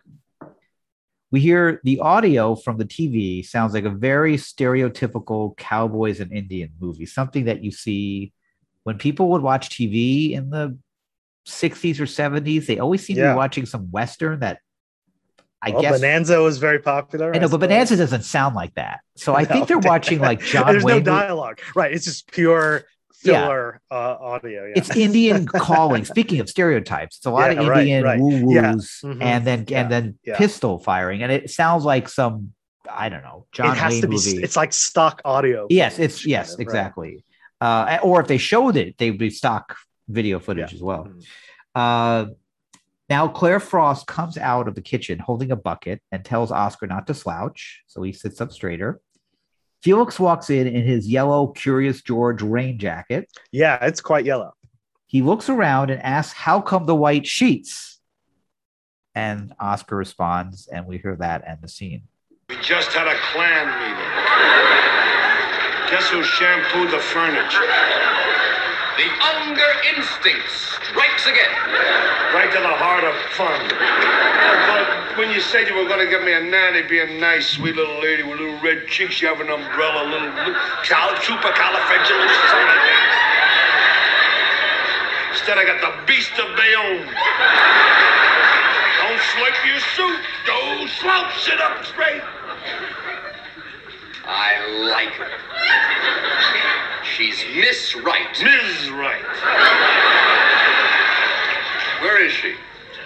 [1.34, 6.70] We hear the audio from the TV sounds like a very stereotypical cowboys and Indian
[6.78, 8.32] movie, something that you see
[8.84, 10.78] when people would watch TV in the
[11.48, 12.66] 60s or 70s.
[12.66, 14.60] They always seem to be watching some Western that
[15.60, 17.34] I well, guess Bonanza was very popular.
[17.34, 17.58] I know, but.
[17.58, 19.00] Bonanza doesn't sound like that.
[19.16, 20.98] So I No, think they're watching like John There's Wayne.
[20.98, 21.92] no dialogue, right?
[21.92, 22.84] It's just pure
[23.32, 23.48] Yeah.
[23.90, 24.66] uh, audio.
[24.66, 24.74] Yeah.
[24.76, 26.04] It's Indian calling.
[26.04, 28.20] Speaking of stereotypes, it's a lot Yeah, of Indian right.
[28.20, 28.72] woo Yeah.
[28.74, 29.22] woos Mhm.
[29.22, 32.52] and then and then pistol firing, and it sounds like some
[32.90, 34.42] I don't know John it has Wayne to be.
[34.42, 35.66] It's like stock audio.
[35.70, 36.62] yes, it's kind yes, of, right.
[36.66, 37.24] exactly.
[37.60, 39.76] Uh, or if they showed it, they would be stock
[40.08, 41.04] video footage as well.
[41.08, 41.24] Mhm.
[41.74, 42.30] Uh,
[43.08, 47.06] now Claire Frost comes out of the kitchen holding a bucket and tells Oscar not
[47.06, 49.00] to slouch, so he sits up straighter.
[49.84, 53.30] Felix walks in in his yellow Curious George rain jacket.
[53.52, 54.54] Yeah, it's quite yellow.
[55.04, 58.00] He looks around and asks, How come the white sheets?
[59.14, 62.04] And Oscar responds, and we hear that and the scene.
[62.48, 64.10] We just had a Klan meeting.
[65.90, 68.23] Guess who shampooed the furniture?
[68.96, 71.50] The Unger instinct strikes again.
[72.30, 73.58] Right to the heart of fun.
[73.66, 77.58] But when you said you were going to get me a nanny, be a nice,
[77.58, 80.54] sweet little lady with little red cheeks, you have an umbrella, little, little
[80.86, 83.14] cal, supercalifragilistic.
[85.34, 87.10] Instead, I got the beast of Bayonne.
[89.02, 90.22] Don't swipe your suit.
[90.46, 91.34] Don't slouch.
[91.42, 92.22] Sit up straight.
[94.22, 94.54] I
[94.86, 96.73] like her.
[97.04, 98.32] She's Miss Wright.
[98.42, 98.90] Ms.
[98.90, 99.22] Wright.
[102.00, 102.54] Where is she?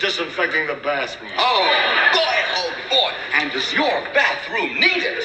[0.00, 1.32] Disinfecting the bathroom.
[1.36, 1.66] Oh,
[2.14, 3.12] boy, oh, boy.
[3.34, 5.24] And does your bathroom need it?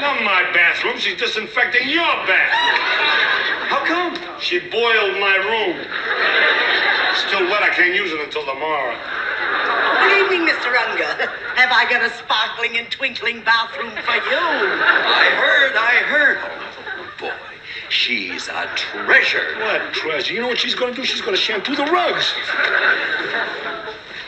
[0.00, 0.98] Not my bathroom.
[0.98, 2.80] She's disinfecting your bathroom.
[3.70, 4.18] How come?
[4.40, 5.78] She boiled my room.
[7.28, 7.62] Still wet.
[7.62, 8.98] I can't use it until tomorrow.
[10.02, 10.74] Good evening, Mr.
[10.74, 11.30] Unger.
[11.54, 14.42] Have I got a sparkling and twinkling bathroom for you?
[14.42, 16.38] I heard, I heard.
[16.42, 17.49] Oh, boy.
[17.90, 19.56] She's a treasure.
[19.58, 20.32] What treasure?
[20.32, 21.06] You know what she's going to do?
[21.06, 22.32] She's going to shampoo the rugs.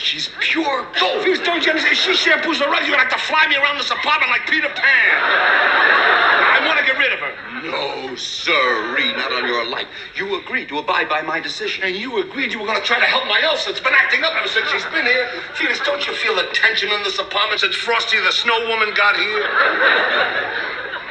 [0.03, 1.23] She's pure gold.
[1.23, 1.97] Felix, don't you understand?
[1.97, 4.67] She shampoos the rugs, you're gonna have to fly me around this apartment like Peter
[4.67, 5.15] Pan.
[5.15, 7.33] I want to get rid of her.
[7.63, 9.87] No, sirree, not on your life.
[10.17, 11.85] You agreed to abide by my decision.
[11.85, 13.71] And you agreed you were gonna try to help my ulcer.
[13.71, 15.31] It's been acting up ever since she's been here.
[15.55, 19.17] Felix, don't you feel the tension in this apartment since Frosty the Snow Woman got
[19.17, 19.47] here?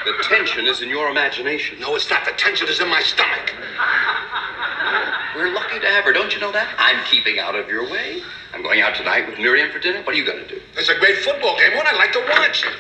[0.06, 1.80] The tension is in your imagination.
[1.80, 2.26] No, it's not.
[2.26, 3.54] The tension is in my stomach.
[5.36, 6.68] We're lucky to have her, don't you know that?
[6.78, 8.22] I'm keeping out of your way.
[8.54, 10.02] I'm going out tonight with Miriam for dinner.
[10.02, 10.62] What are you going to do?
[10.76, 11.78] It's a great football game.
[11.78, 12.74] One I'd like to watch it.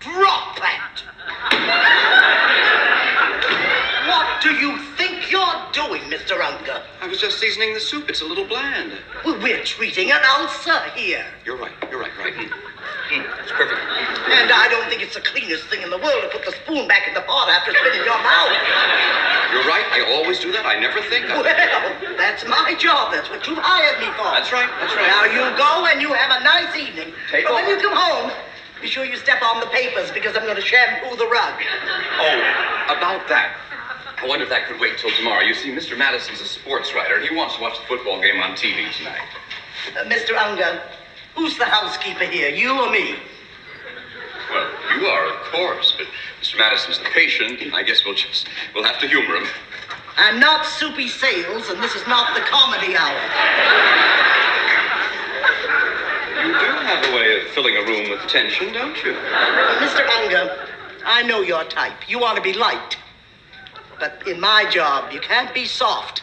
[0.00, 1.02] Drop that!
[4.06, 4.78] What do you
[5.24, 6.40] think you're doing, Mr.
[6.40, 6.82] Unger?
[7.00, 8.08] I was just seasoning the soup.
[8.08, 8.92] It's a little bland.
[9.24, 11.24] Well, we're treating an ulcer here.
[11.44, 11.72] You're right.
[11.90, 12.10] You're right.
[12.18, 12.34] Right.
[12.34, 12.48] Mm.
[12.48, 13.80] Mm, It's perfect.
[13.80, 16.88] And I don't think it's the cleanest thing in the world to put the spoon
[16.88, 18.52] back in the pot after it's been in your mouth.
[19.52, 19.84] You're right.
[19.92, 20.64] I always do that.
[20.66, 23.12] I never think of Well, that's my job.
[23.12, 24.28] That's what you hired me for.
[24.32, 24.68] That's right.
[24.80, 25.08] That's right.
[25.08, 27.12] Now you go and you have a nice evening.
[27.30, 28.32] Take but when you come home,
[28.80, 31.54] be sure you step on the papers because I'm going to shampoo the rug.
[32.20, 33.56] Oh, about that.
[34.24, 35.42] I wonder if that could wait till tomorrow.
[35.42, 35.98] You see, Mr.
[35.98, 37.16] Madison's a sports writer.
[37.16, 39.20] and He wants to watch the football game on TV tonight.
[39.92, 40.34] Uh, Mr.
[40.34, 40.80] Unger,
[41.34, 43.16] who's the housekeeper here, you or me?
[44.50, 46.06] Well, you are, of course, but
[46.40, 46.56] Mr.
[46.56, 47.74] Madison's the patient.
[47.74, 49.46] I guess we'll just we'll have to humor him.
[50.16, 53.20] I'm not Soupy Sales, and this is not the comedy hour.
[56.40, 59.12] You do have a way of filling a room with tension, don't you?
[59.12, 60.08] But Mr.
[60.08, 60.66] Unger,
[61.04, 62.08] I know your type.
[62.08, 62.96] You want to be light.
[64.04, 66.20] But in my job, you can't be soft.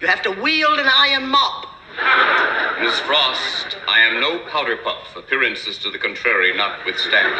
[0.00, 1.68] You have to wield an iron mop.
[2.80, 7.38] Miss Frost, I am no powder puff, appearances to the contrary notwithstanding.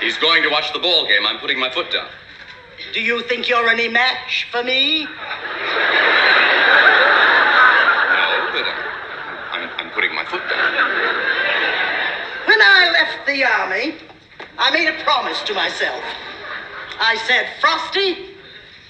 [0.00, 1.26] He's going to watch the ball game.
[1.26, 2.08] I'm putting my foot down.
[2.94, 5.04] Do you think you're any match for me?
[5.04, 5.10] No,
[8.54, 8.64] but
[9.52, 10.72] I'm, I'm, I'm putting my foot down.
[12.46, 13.96] When I left the army,
[14.56, 16.02] I made a promise to myself.
[17.00, 18.36] I said, Frosty,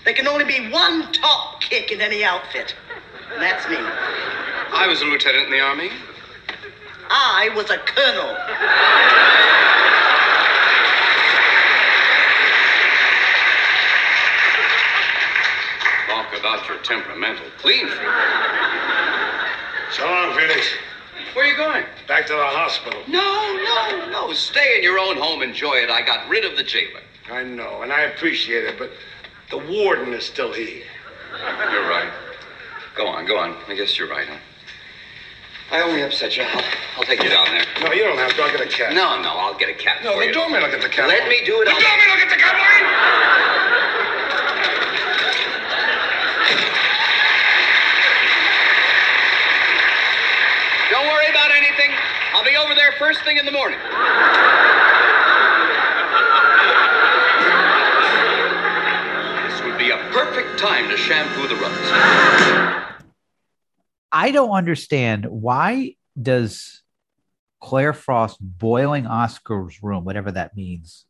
[0.05, 2.75] there can only be one top kick in any outfit.
[3.33, 3.77] And that's me.
[3.79, 5.91] I was a lieutenant in the army.
[7.09, 8.35] I was a colonel.
[16.09, 18.09] Talk about your temperamental clean freak.
[19.93, 20.67] So long, Felix.
[21.35, 21.85] Where are you going?
[22.09, 23.03] Back to the hospital.
[23.07, 24.33] No, no, no.
[24.33, 25.43] Stay in your own home.
[25.43, 25.91] Enjoy it.
[25.91, 27.03] I got rid of the jailer.
[27.31, 28.91] I know, and I appreciate it, but
[29.51, 30.83] the warden is still here.
[31.73, 32.11] You're right.
[32.97, 33.57] Go on, go on.
[33.69, 34.37] I guess you're right, huh?
[35.71, 36.43] I only upset you.
[36.43, 36.65] I'll,
[36.97, 37.65] I'll take you down there.
[37.81, 38.43] No, you don't have to.
[38.43, 38.93] I'll get a cat.
[38.93, 40.33] No, no, I'll get a cat No, for the you.
[40.33, 41.07] doorman will get the cat.
[41.09, 41.67] Let me do it.
[41.67, 42.55] The I'll- doorman will get the cat.
[42.59, 43.91] Wait!
[50.91, 51.91] Don't worry about anything.
[52.35, 53.79] I'll be over there first thing in the morning.
[60.61, 62.95] Time to shampoo the rugs.
[64.13, 66.83] I don't understand why does
[67.61, 71.07] Claire Frost boiling Oscar's room, whatever that means,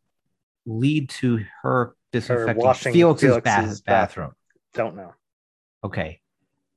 [0.67, 4.33] lead to her disinfecting washing Felix's, Felix's bath- bathroom.
[4.75, 5.15] Don't know.
[5.83, 6.21] Okay,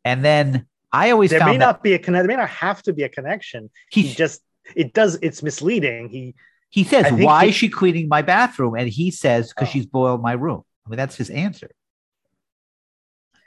[0.06, 2.28] and then I always There found may that not be a connection.
[2.28, 3.70] There may not have to be a connection.
[3.92, 4.42] He he just
[4.76, 5.20] it does.
[5.22, 6.10] It's misleading.
[6.10, 6.36] He
[6.70, 9.72] he says, "Why he- is she cleaning my bathroom?" And he says, "Because Oh.
[9.72, 11.70] she's boiled my room." I mean, that's his answer.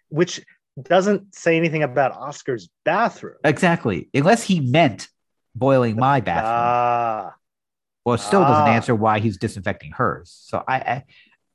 [0.08, 0.40] Which
[0.80, 3.36] doesn't say anything about Oscar's bathroom.
[3.44, 5.08] Exactly, unless he meant
[5.54, 6.52] boiling my bathroom.
[6.54, 7.34] Ah,
[8.04, 8.72] well, it still doesn't ah.
[8.72, 10.30] answer why he's disinfecting hers.
[10.30, 11.04] So I, I,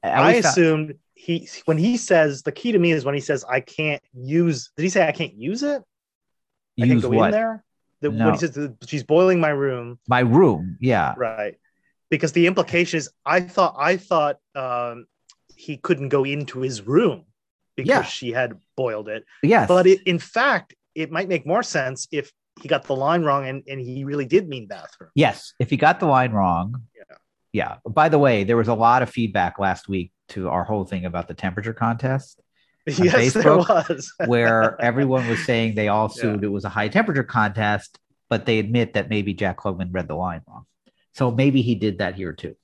[0.03, 3.45] I, I assumed he when he says the key to me is when he says
[3.47, 4.71] I can't use.
[4.75, 5.83] Did he say I can't use it?
[6.79, 7.63] I use can go what in there.
[8.01, 8.25] The, No.
[8.25, 10.77] When he says she's boiling my room, my room.
[10.81, 11.57] Yeah, right?
[12.09, 15.05] Because the implication is, I thought I thought um,
[15.55, 17.25] he couldn't go into his room
[17.75, 18.03] because Yeah.
[18.03, 19.23] she had boiled it.
[19.43, 23.23] yes, But it, in fact, it might make more sense if he got the line
[23.23, 25.09] wrong and, and he really did mean bathroom.
[25.15, 26.83] Yes, if he got the line wrong.
[26.95, 27.15] Yeah.
[27.53, 27.77] Yeah.
[27.89, 31.05] By the way, there was a lot of feedback last week to our whole thing
[31.05, 32.39] about the temperature contest,
[32.87, 34.13] yes, there was.
[34.25, 36.37] where everyone was saying they all Yeah.
[36.41, 37.97] it was a high temperature contest,
[38.29, 40.65] but they admit that maybe Jack Klugman read the line wrong.
[41.13, 42.55] So maybe he did that here too.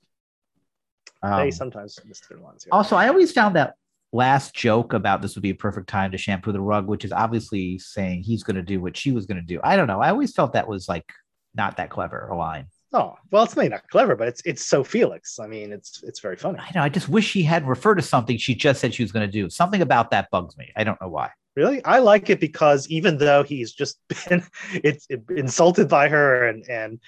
[1.22, 2.64] they Um, sometimes miss their lines.
[2.66, 2.74] yeah.
[2.74, 3.74] also, I always found that
[4.12, 7.12] last joke about this would be a perfect time to shampoo the rug, which is
[7.12, 9.60] obviously saying he's going to do what she was going to do.
[9.62, 10.00] I don't know.
[10.00, 11.12] I always felt that was like
[11.54, 12.66] not that clever a line.
[12.92, 15.38] Oh, well, it's maybe not clever, but it's it's so Felix.
[15.38, 16.58] I mean, it's it's very funny.
[16.58, 16.82] I know.
[16.82, 19.32] I just wish she had referred to something she just said she was going to
[19.32, 19.50] do.
[19.50, 20.72] Something about that bugs me.
[20.74, 21.30] I don't know why.
[21.54, 23.98] Really, I like it because even though he's just
[24.28, 24.42] been
[24.72, 27.00] it's it, insulted by her and and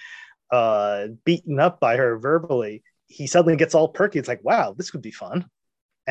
[0.51, 4.19] uh, beaten up by her verbally, he suddenly gets all perky.
[4.19, 5.45] It's like, wow, this could be fun,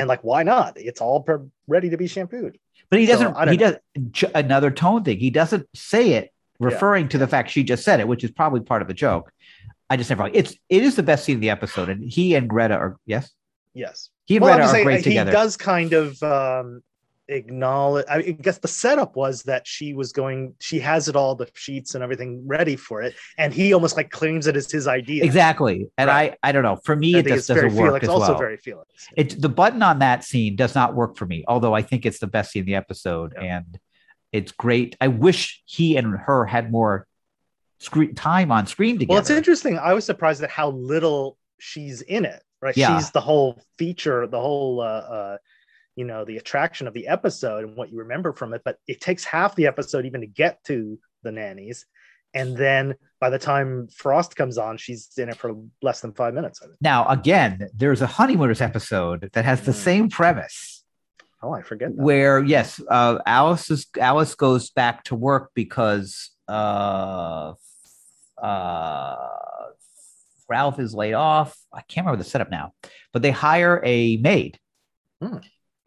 [0.01, 0.75] and like, why not?
[0.77, 1.25] It's all
[1.69, 2.59] ready to be shampooed.
[2.91, 3.35] But he doesn't.
[3.35, 3.77] Don't he does
[4.11, 5.19] j- another tone thing.
[5.19, 8.61] He doesn't say it referring to the fact she just said it, which is probably
[8.61, 9.31] part of the joke.
[9.89, 10.29] I just never.
[10.33, 13.31] It's it is the best scene in the episode, and he and Greta are yes.
[13.75, 14.11] Yes.
[14.27, 15.31] He and Well, Greta are saying, great he together.
[15.33, 16.83] does kind of um,
[17.31, 18.05] acknowledge.
[18.09, 20.55] I guess the setup was that she was going.
[20.61, 24.11] She has it all, the sheets and everything ready for it, and he almost like
[24.11, 25.25] claims it as his idea.
[25.25, 26.37] Exactly, and Right.
[26.43, 26.77] I I don't know.
[26.85, 28.03] For me, I it just doesn't work Felix.
[28.05, 28.39] as Also well.
[28.39, 28.89] very Felix.
[29.17, 31.45] It the button on that scene does not work for me.
[31.49, 33.57] Although I think it's the best scene in the episode, Yeah.
[33.59, 33.79] and
[34.33, 34.97] it's great.
[35.01, 37.07] I wish he and her had more
[37.79, 39.15] screen time on screen together.
[39.15, 39.79] Well, it's interesting.
[39.79, 42.43] I was surprised at how little she's in it.
[42.63, 42.99] Right, Yeah.
[42.99, 45.37] she's the whole feature, the whole, uh, uh,
[45.97, 48.63] you know, the attraction of the episode and what you remember from it.
[48.65, 51.87] But it takes half the episode even to get to the nannies,
[52.33, 56.33] and then by the time Frost comes on, she's in it for less than five
[56.33, 56.61] minutes.
[56.63, 56.77] I think.
[56.81, 59.75] Now, again, there's a honeymooners episode that has the Mm.
[59.75, 60.85] same premise
[61.43, 61.95] Oh, I forget.
[61.97, 62.03] That.
[62.03, 67.55] where yes, uh, Alice is Alice goes back to work because uh,
[68.41, 69.17] uh,
[70.49, 71.57] Ralph is laid off.
[71.73, 72.73] I can't remember the setup now,
[73.13, 74.59] but they hire a maid,
[75.23, 75.39] Hmm.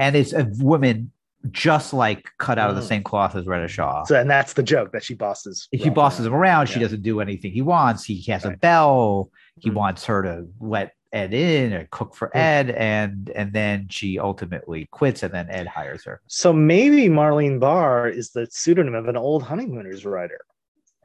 [0.04, 1.12] And it's a woman
[1.51, 2.88] just like cut out of the Hmm.
[2.88, 4.04] same cloth as Reta Shaw.
[4.04, 5.68] So, and that's the joke that she bosses.
[5.74, 8.04] She bosses him around, she doesn't do anything he wants.
[8.04, 8.60] He has a Right.
[8.60, 9.30] bell.
[9.60, 9.76] He Mhm.
[9.76, 12.39] wants her to let Ed in or cook for Mhm.
[12.39, 16.22] Ed, and and then she ultimately quits, and then Ed hires her.
[16.28, 20.41] So maybe Marlene Barr is the pseudonym of an old honeymooners writer,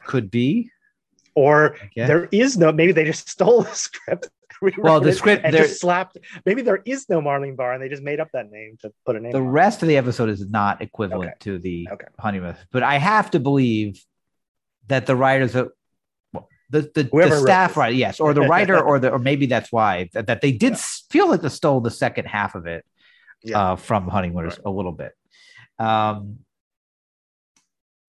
[0.06, 0.70] Could be.
[1.34, 2.72] or there is no.
[2.72, 4.30] Maybe they just stole the script.
[4.78, 6.18] Well, the script- and there- just slapped.
[6.44, 9.16] Maybe there is no Marlene Barr, and they just made up that name to put
[9.16, 9.32] a name.
[9.32, 9.48] The on.
[9.48, 11.38] rest of the episode is not equivalent Okay.
[11.40, 12.06] to the Okay.
[12.18, 14.04] honeymoon, but I have to believe
[14.88, 19.10] that the writers well, The, the, the staff writer, yes, or the writer, or the
[19.10, 22.26] or maybe that's why that, that they did s- feel like they stole the second
[22.26, 22.84] half of it
[23.42, 23.72] Yeah.
[23.72, 25.12] uh, from Honeymooners a little bit.
[25.78, 26.40] Um,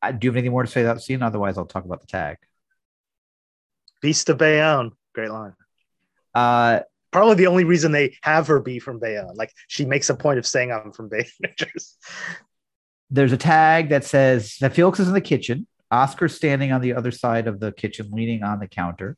[0.01, 1.21] I, do you have anything more to say about that scene?
[1.21, 2.37] Otherwise, I'll talk about the tag.
[4.01, 4.91] Beast of Bayonne.
[5.13, 5.53] Great line.
[6.39, 6.81] Uh,
[7.11, 9.35] Probably the only reason they have her be from Bayonne.
[9.35, 11.25] Like she makes a point of saying I'm from Bayonne.
[13.09, 15.65] there's a tag that says that Felix is in the kitchen.
[15.91, 19.17] Oscar's standing on the other side of the kitchen, leaning on the counter.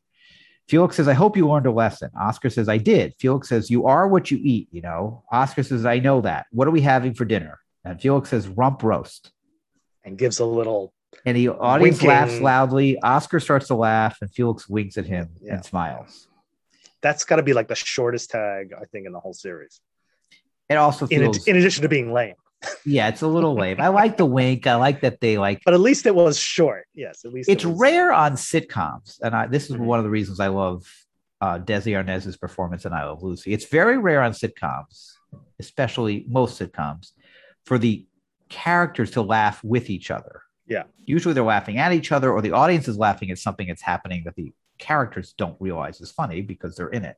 [0.69, 2.09] Felix says, I hope you learned a lesson.
[2.17, 3.13] Oscar says, I did.
[3.19, 5.23] Felix says, You are what you eat, you know.
[5.29, 6.45] Oscar says, I know that.
[6.51, 7.59] What are we having for dinner?
[7.83, 9.33] And Felix says, Rump roast.
[10.05, 10.93] and gives a little.
[11.25, 12.07] And the audience Winking.
[12.09, 12.97] laughs loudly.
[13.01, 15.55] Oscar starts to laugh, and Felix winks at him Yeah.
[15.55, 16.29] and smiles.
[17.01, 19.79] That's got to be like the shortest tag I think in the whole series.
[20.69, 22.35] It also In, feels, ad- in addition to being lame,
[22.85, 23.81] yeah, it's a little lame.
[23.81, 24.67] I like the wink.
[24.67, 26.85] I like that they like but at least it was short.
[26.93, 29.79] Yes, at least it it's was- rare on sitcoms, and I, this is Mhm.
[29.85, 30.85] one of the reasons I love
[31.41, 33.51] uh, Desi Arnaz's performance in I Love Lucy.
[33.51, 35.13] It's very rare on sitcoms,
[35.59, 37.13] especially most sitcoms,
[37.65, 38.05] for the
[38.47, 40.43] characters to laugh with each other.
[40.67, 40.83] Yeah.
[41.03, 44.21] Usually they're laughing at each other, or the audience is laughing at something that's happening
[44.25, 47.17] that the characters don't realize is funny because they're in it.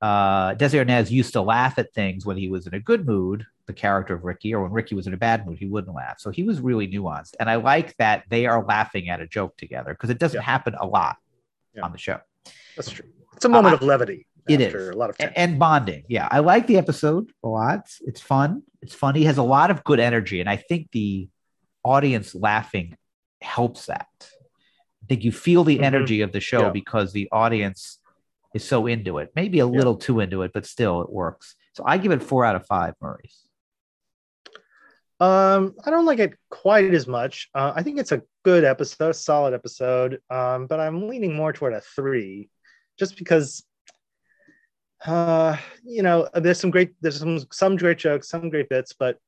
[0.00, 3.46] Uh, Desi Arnaz used to laugh at things when he was in a good mood,
[3.66, 6.18] the character of Ricky, or when Ricky was in a bad mood, he wouldn't laugh.
[6.18, 7.34] So he was really nuanced.
[7.38, 10.42] And I like that they are laughing at a joke together because it doesn't Yeah.
[10.44, 11.18] happen a lot
[11.74, 11.82] Yeah.
[11.82, 12.18] on the show.
[12.74, 13.08] That's true.
[13.36, 14.26] It's a moment Uh, of levity.
[14.48, 14.74] it is.
[14.74, 16.02] a lot of and bonding.
[16.08, 17.78] Yeah, I like the episode a lot.
[17.84, 18.64] It's, it's fun.
[18.80, 19.20] It's funny.
[19.20, 21.28] He has a lot of good energy, and I think the
[21.84, 22.96] audience laughing
[23.40, 24.08] helps that.
[25.02, 25.82] I think you feel the Mhm.
[25.84, 26.70] energy of the show Yeah.
[26.70, 27.98] because the audience
[28.54, 29.32] is so into it.
[29.34, 31.56] Maybe a little too into it, but still it works.
[31.74, 33.46] So I give it four out of five Murrays.
[35.20, 37.48] Um, I don't like it quite as much.
[37.54, 40.20] Uh, I think it's a good episode, a solid episode.
[40.30, 42.50] Um, but I'm leaning more toward a three,
[42.98, 43.64] just because.
[45.04, 49.18] Uh, you know, there's some great, there's some some great jokes, some great bits, but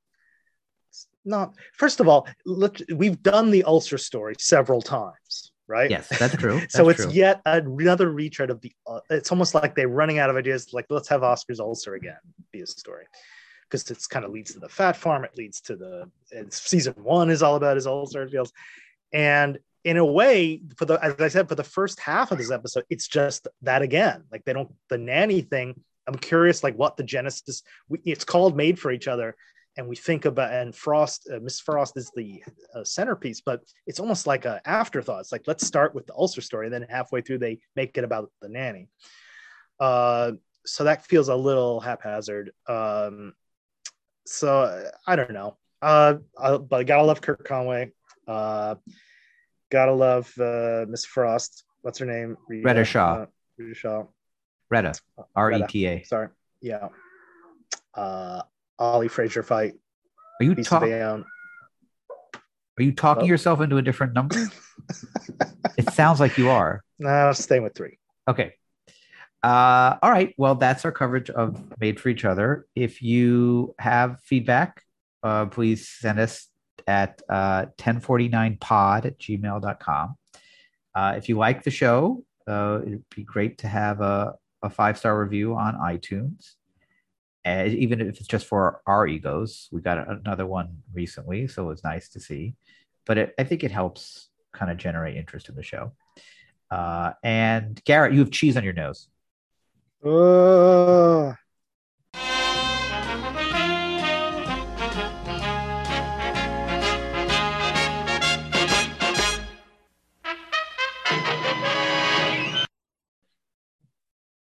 [0.89, 1.55] it's not.
[1.73, 5.91] First of all, look, we've done the ulcer story several times, right?
[5.91, 6.55] Yes, that's true.
[6.61, 7.13] That's so it's true.
[7.13, 8.73] yet another retread of the.
[8.87, 10.73] Uh, it's almost like they're running out of ideas.
[10.73, 12.19] Like let's have Oscar's ulcer again
[12.53, 13.07] be a story,
[13.69, 15.25] because it's kind of leads to the fat farm.
[15.25, 18.53] It leads to the it's, season one is all about his ulcer feels,
[19.13, 22.51] and in a way, for the as I said, for the first half of this
[22.51, 24.25] episode, it's just that again.
[24.33, 25.81] Like they don't the nanny thing.
[26.07, 27.63] I'm curious, like what the genesis.
[28.05, 29.37] It's called Made for Each Other,
[29.77, 32.43] and we think about and Frost, uh, Miss Frost is the
[32.75, 35.21] uh, centerpiece, but it's almost like an afterthought.
[35.21, 38.05] It's like let's start with the ulcer story, and then halfway through they make it
[38.05, 38.89] about the nanny.
[39.81, 40.33] Uh,
[40.65, 42.53] so that feels a little haphazard.
[42.69, 43.35] Um,
[44.27, 45.57] so I don't know.
[45.83, 47.93] Uh, I, but I gotta love Kurt Conway.
[48.27, 48.77] Uh,
[49.71, 51.65] gotta love uh, Miss Frost.
[51.83, 52.37] What's her name?
[52.51, 53.15] Reta Shaw.
[53.15, 53.27] Uh,
[53.61, 54.05] Reta Shaw.
[54.73, 55.01] Reta,
[55.35, 56.03] R E T A.
[56.05, 56.29] Sorry.
[56.63, 56.89] Yeah.
[58.79, 59.75] Ali Frazier fight.
[60.41, 60.93] Are you talking?
[60.93, 61.25] Are
[62.83, 64.37] you talking Well- yourself into a different number?
[65.79, 66.83] it sounds like you are.
[66.99, 67.99] No, I'm staying with three.
[68.29, 68.55] Okay.
[69.43, 70.35] Uh, all right.
[70.39, 72.67] Well, that's our coverage of Made for Each Other.
[72.75, 74.83] If you have feedback,
[75.23, 76.49] uh, please send us
[76.87, 80.17] at uh, 1049pod at gmail.com.
[80.95, 84.97] Uh, if you like the show, uh, it'd be great to have a, a five
[84.97, 86.53] star review on iTunes.
[87.45, 91.85] And even if it's just for our egos, we got another one recently, so it's
[91.85, 92.55] nice to see.
[93.05, 95.93] But it, I think it helps kind of generate interest in the show.
[96.71, 99.09] Uh, and Garrett, you have cheese on your nose.
[100.03, 101.35] Oh,